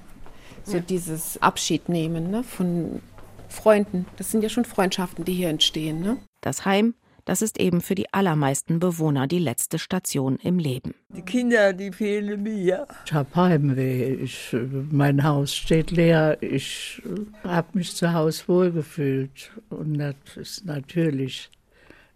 So 0.63 0.77
ja. 0.77 0.83
dieses 0.83 1.41
Abschiednehmen 1.41 2.31
ne? 2.31 2.43
von 2.43 3.01
Freunden. 3.49 4.05
Das 4.17 4.31
sind 4.31 4.41
ja 4.41 4.49
schon 4.49 4.65
Freundschaften, 4.65 5.25
die 5.25 5.33
hier 5.33 5.49
entstehen. 5.49 6.01
Ne? 6.01 6.17
Das 6.41 6.65
Heim 6.65 6.93
das 7.25 7.41
ist 7.41 7.59
eben 7.59 7.81
für 7.81 7.95
die 7.95 8.13
allermeisten 8.13 8.79
Bewohner 8.79 9.27
die 9.27 9.39
letzte 9.39 9.79
Station 9.79 10.37
im 10.43 10.59
Leben. 10.59 10.93
Die 11.09 11.21
Kinder, 11.21 11.73
die 11.73 11.91
fehlen 11.91 12.43
mir. 12.43 12.87
Ich 13.05 13.13
habe 13.13 13.35
Heimweh. 13.35 14.15
Ich, 14.15 14.55
mein 14.91 15.23
Haus 15.23 15.55
steht 15.55 15.91
leer. 15.91 16.37
Ich 16.41 17.01
habe 17.43 17.67
mich 17.73 17.95
zu 17.95 18.13
Hause 18.13 18.43
wohlgefühlt. 18.47 19.51
Und 19.69 19.99
das 19.99 20.15
ist 20.35 20.65
natürlich 20.65 21.49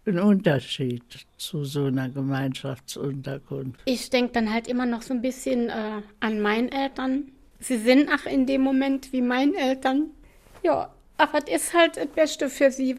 ein 0.06 0.18
Unterschied 0.18 1.02
zu 1.36 1.64
so 1.64 1.84
einer 1.84 2.08
Gemeinschaftsunterkunft. 2.08 3.80
Ich 3.84 4.10
denke 4.10 4.32
dann 4.32 4.52
halt 4.52 4.68
immer 4.68 4.86
noch 4.86 5.02
so 5.02 5.14
ein 5.14 5.22
bisschen 5.22 5.68
äh, 5.68 6.02
an 6.20 6.40
meine 6.40 6.70
Eltern. 6.72 7.32
Sie 7.60 7.78
sind 7.78 8.08
auch 8.10 8.26
in 8.30 8.46
dem 8.46 8.62
Moment 8.62 9.12
wie 9.12 9.22
meine 9.22 9.56
Eltern. 9.56 10.10
Ja, 10.62 10.92
aber 11.16 11.40
das 11.40 11.50
ist 11.50 11.74
halt 11.74 11.96
das 11.96 12.06
Beste 12.06 12.48
für 12.48 12.70
sie. 12.70 12.96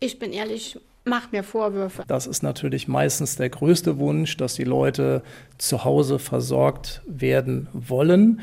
Ich 0.00 0.18
bin 0.18 0.32
ehrlich, 0.32 0.78
macht 1.04 1.32
mir 1.32 1.42
Vorwürfe. 1.42 2.04
Das 2.06 2.26
ist 2.26 2.42
natürlich 2.42 2.88
meistens 2.88 3.36
der 3.36 3.50
größte 3.50 3.98
Wunsch, 3.98 4.36
dass 4.36 4.54
die 4.54 4.64
Leute 4.64 5.22
zu 5.58 5.84
Hause 5.84 6.18
versorgt 6.18 7.02
werden 7.06 7.68
wollen. 7.72 8.40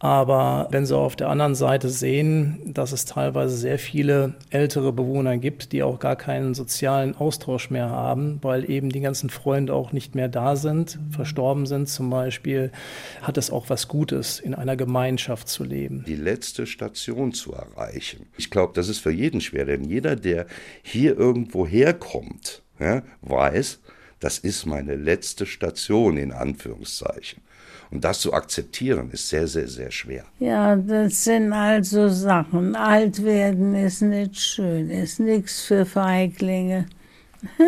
Aber 0.00 0.68
wenn 0.70 0.86
Sie 0.86 0.96
auf 0.96 1.16
der 1.16 1.28
anderen 1.28 1.56
Seite 1.56 1.88
sehen, 1.88 2.60
dass 2.64 2.92
es 2.92 3.04
teilweise 3.04 3.56
sehr 3.56 3.78
viele 3.78 4.34
ältere 4.50 4.92
Bewohner 4.92 5.38
gibt, 5.38 5.72
die 5.72 5.82
auch 5.82 5.98
gar 5.98 6.14
keinen 6.14 6.54
sozialen 6.54 7.16
Austausch 7.16 7.70
mehr 7.70 7.90
haben, 7.90 8.38
weil 8.42 8.70
eben 8.70 8.90
die 8.90 9.00
ganzen 9.00 9.28
Freunde 9.28 9.74
auch 9.74 9.92
nicht 9.92 10.14
mehr 10.14 10.28
da 10.28 10.54
sind, 10.54 10.98
verstorben 11.10 11.66
sind 11.66 11.88
zum 11.88 12.10
Beispiel, 12.10 12.70
hat 13.22 13.38
es 13.38 13.50
auch 13.50 13.70
was 13.70 13.88
Gutes, 13.88 14.38
in 14.38 14.54
einer 14.54 14.76
Gemeinschaft 14.76 15.48
zu 15.48 15.64
leben. 15.64 16.04
Die 16.06 16.14
letzte 16.14 16.66
Station 16.66 17.32
zu 17.32 17.52
erreichen. 17.52 18.26
Ich 18.36 18.50
glaube, 18.50 18.74
das 18.74 18.88
ist 18.88 19.00
für 19.00 19.10
jeden 19.10 19.40
schwer, 19.40 19.64
denn 19.64 19.82
jeder, 19.82 20.14
der 20.14 20.46
hier 20.82 21.18
irgendwo 21.18 21.66
herkommt, 21.66 22.62
ja, 22.78 23.02
weiß, 23.22 23.80
das 24.20 24.38
ist 24.38 24.66
meine 24.66 24.94
letzte 24.94 25.46
Station 25.46 26.16
in 26.16 26.32
Anführungszeichen. 26.32 27.42
Und 27.90 28.04
das 28.04 28.20
zu 28.20 28.34
akzeptieren, 28.34 29.10
ist 29.10 29.28
sehr, 29.28 29.46
sehr, 29.46 29.66
sehr 29.68 29.90
schwer. 29.90 30.24
Ja, 30.38 30.76
das 30.76 31.24
sind 31.24 31.52
also 31.52 32.08
Sachen. 32.08 32.76
Alt 32.76 33.24
werden 33.24 33.74
ist 33.74 34.02
nicht 34.02 34.38
schön, 34.38 34.90
ist 34.90 35.20
nichts 35.20 35.62
für 35.62 35.86
Feiglinge. 35.86 36.86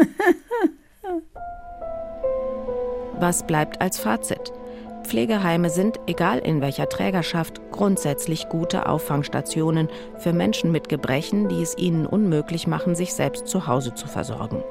Was 3.18 3.46
bleibt 3.46 3.80
als 3.80 3.98
Fazit? 3.98 4.52
Pflegeheime 5.04 5.70
sind, 5.70 5.98
egal 6.06 6.38
in 6.38 6.60
welcher 6.60 6.88
Trägerschaft, 6.88 7.60
grundsätzlich 7.72 8.48
gute 8.48 8.86
Auffangstationen 8.86 9.88
für 10.18 10.32
Menschen 10.32 10.70
mit 10.70 10.88
Gebrechen, 10.88 11.48
die 11.48 11.62
es 11.62 11.76
ihnen 11.76 12.06
unmöglich 12.06 12.66
machen, 12.66 12.94
sich 12.94 13.12
selbst 13.12 13.48
zu 13.48 13.66
Hause 13.66 13.94
zu 13.94 14.06
versorgen. 14.06 14.62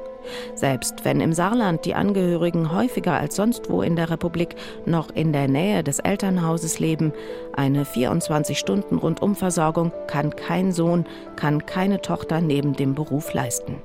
Selbst 0.56 1.06
wenn 1.06 1.22
im 1.22 1.34
Saarland 1.34 1.86
die 1.86 1.96
Angehörigen 1.96 2.74
häufiger 2.74 3.14
als 3.14 3.36
sonst 3.36 3.70
wo 3.70 3.82
in 3.82 3.96
der 3.96 4.10
Republik 4.10 4.56
noch 4.86 5.10
in 5.14 5.34
der 5.34 5.48
Nähe 5.48 5.84
des 5.84 6.00
Elternhauses 6.00 6.80
leben, 6.80 7.14
eine 7.56 7.84
24-Stunden-Rundumversorgung 7.84 9.92
kann 10.08 10.36
kein 10.36 10.72
Sohn, 10.72 11.06
kann 11.36 11.66
keine 11.66 12.02
Tochter 12.02 12.42
neben 12.42 12.74
dem 12.74 12.96
Beruf 12.96 13.34
leisten. 13.34 13.76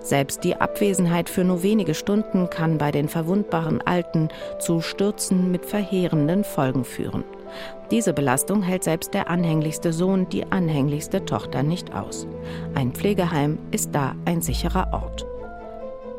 Selbst 0.00 0.44
die 0.44 0.56
Abwesenheit 0.56 1.28
für 1.28 1.44
nur 1.44 1.62
wenige 1.62 1.94
Stunden 1.94 2.50
kann 2.50 2.78
bei 2.78 2.90
den 2.90 3.08
verwundbaren 3.08 3.80
Alten 3.82 4.28
zu 4.58 4.80
Stürzen 4.80 5.50
mit 5.50 5.64
verheerenden 5.64 6.44
Folgen 6.44 6.84
führen. 6.84 7.24
Diese 7.90 8.12
Belastung 8.12 8.62
hält 8.62 8.84
selbst 8.84 9.14
der 9.14 9.28
anhänglichste 9.28 9.92
Sohn, 9.92 10.28
die 10.28 10.50
anhänglichste 10.50 11.24
Tochter 11.24 11.62
nicht 11.62 11.94
aus. 11.94 12.26
Ein 12.74 12.92
Pflegeheim 12.92 13.58
ist 13.72 13.94
da 13.94 14.14
ein 14.24 14.42
sicherer 14.42 14.92
Ort. 14.92 15.29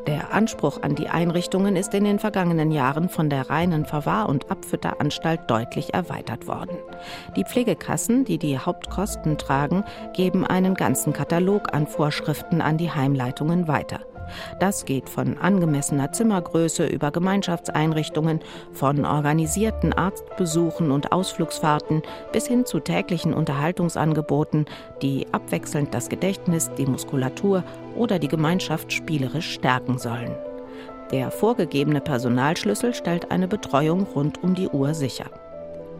Der 0.06 0.34
Anspruch 0.34 0.82
an 0.82 0.96
die 0.96 1.08
Einrichtungen 1.08 1.76
ist 1.76 1.94
in 1.94 2.02
den 2.04 2.18
vergangenen 2.18 2.72
Jahren 2.72 3.08
von 3.08 3.30
der 3.30 3.48
reinen 3.50 3.84
Verwahr- 3.84 4.28
und 4.28 4.50
Abfütteranstalt 4.50 5.42
deutlich 5.48 5.94
erweitert 5.94 6.48
worden. 6.48 6.76
Die 7.36 7.44
Pflegekassen, 7.44 8.24
die 8.24 8.38
die 8.38 8.58
Hauptkosten 8.58 9.38
tragen, 9.38 9.84
geben 10.12 10.44
einen 10.44 10.74
ganzen 10.74 11.12
Katalog 11.12 11.72
an 11.72 11.86
Vorschriften 11.86 12.60
an 12.60 12.78
die 12.78 12.90
Heimleitungen 12.90 13.68
weiter. 13.68 14.00
Das 14.60 14.84
geht 14.84 15.08
von 15.08 15.38
angemessener 15.38 16.12
Zimmergröße 16.12 16.86
über 16.86 17.10
Gemeinschaftseinrichtungen, 17.10 18.40
von 18.72 19.04
organisierten 19.04 19.92
Arztbesuchen 19.92 20.90
und 20.90 21.12
Ausflugsfahrten 21.12 22.02
bis 22.32 22.46
hin 22.46 22.64
zu 22.64 22.80
täglichen 22.80 23.34
Unterhaltungsangeboten, 23.34 24.66
die 25.02 25.26
abwechselnd 25.32 25.94
das 25.94 26.08
Gedächtnis, 26.08 26.70
die 26.78 26.86
Muskulatur 26.86 27.64
oder 27.96 28.18
die 28.18 28.28
Gemeinschaft 28.28 28.92
spielerisch 28.92 29.52
stärken 29.52 29.98
sollen. 29.98 30.34
Der 31.10 31.30
vorgegebene 31.30 32.00
Personalschlüssel 32.00 32.94
stellt 32.94 33.30
eine 33.30 33.46
Betreuung 33.46 34.06
rund 34.14 34.42
um 34.42 34.54
die 34.54 34.68
Uhr 34.68 34.94
sicher. 34.94 35.26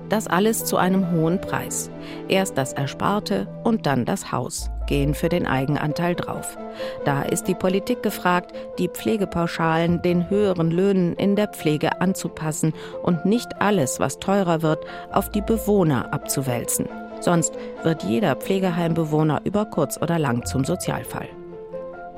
Das 0.09 0.27
alles 0.27 0.65
zu 0.65 0.77
einem 0.77 1.11
hohen 1.13 1.41
Preis. 1.41 1.91
Erst 2.29 2.59
das 2.59 2.73
Ersparte 2.73 3.47
und 3.63 3.87
dann 3.87 4.05
das 4.05 4.33
Haus 4.33 4.71
gehen 4.93 5.15
für 5.15 5.31
den 5.31 5.47
Eigenanteil 5.47 6.15
drauf. 6.15 6.59
Da 7.07 7.23
ist 7.23 7.45
die 7.45 7.55
Politik 7.55 8.03
gefragt, 8.03 8.55
die 8.79 8.89
Pflegepauschalen 8.89 10.03
den 10.03 10.29
höheren 10.29 10.71
Löhnen 10.71 11.15
in 11.15 11.35
der 11.35 11.49
Pflege 11.49 12.03
anzupassen 12.03 12.75
und 13.03 13.25
nicht 13.25 13.63
alles, 13.63 14.01
was 14.01 14.19
teurer 14.19 14.61
wird, 14.61 14.85
auf 15.11 15.31
die 15.31 15.41
Bewohner 15.41 16.13
abzuwälzen. 16.13 16.91
Sonst 17.21 17.55
wird 17.83 18.03
jeder 18.03 18.37
Pflegeheimbewohner 18.37 19.41
über 19.45 19.65
kurz 19.65 19.97
oder 19.97 20.19
lang 20.19 20.45
zum 20.45 20.63
Sozialfall. 20.63 21.29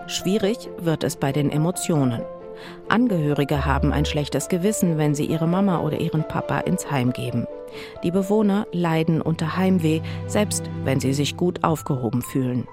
Schwierig 0.08 0.68
wird 0.78 1.04
es 1.04 1.14
bei 1.14 1.30
den 1.30 1.50
Emotionen. 1.50 2.22
Angehörige 2.88 3.64
haben 3.64 3.92
ein 3.92 4.04
schlechtes 4.04 4.48
Gewissen, 4.48 4.98
wenn 4.98 5.14
sie 5.14 5.26
ihre 5.26 5.46
Mama 5.46 5.78
oder 5.80 6.00
ihren 6.00 6.26
Papa 6.26 6.58
ins 6.58 6.90
Heim 6.90 7.12
geben. 7.12 7.46
Die 8.02 8.10
Bewohner 8.10 8.66
leiden 8.72 9.20
unter 9.20 9.56
Heimweh, 9.56 10.00
selbst 10.26 10.70
wenn 10.84 11.00
sie 11.00 11.14
sich 11.14 11.37
gut 11.37 11.64
aufgehoben 11.64 12.22
fühlen. 12.22 12.66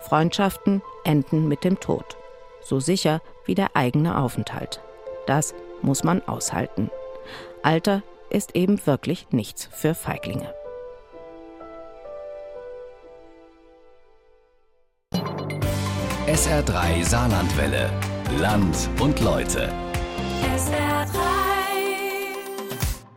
Freundschaften 0.00 0.82
enden 1.04 1.48
mit 1.48 1.64
dem 1.64 1.80
Tod. 1.80 2.16
So 2.60 2.80
sicher 2.80 3.20
wie 3.44 3.54
der 3.54 3.74
eigene 3.74 4.18
Aufenthalt. 4.18 4.80
Das 5.26 5.54
muss 5.82 6.04
man 6.04 6.22
aushalten. 6.26 6.90
Alter 7.62 8.02
ist 8.30 8.54
eben 8.54 8.84
wirklich 8.86 9.26
nichts 9.30 9.68
für 9.70 9.94
Feiglinge. 9.94 10.52
SR3 16.26 17.04
Saarlandwelle. 17.04 17.90
Land 18.38 18.88
und 19.00 19.20
Leute. 19.20 19.68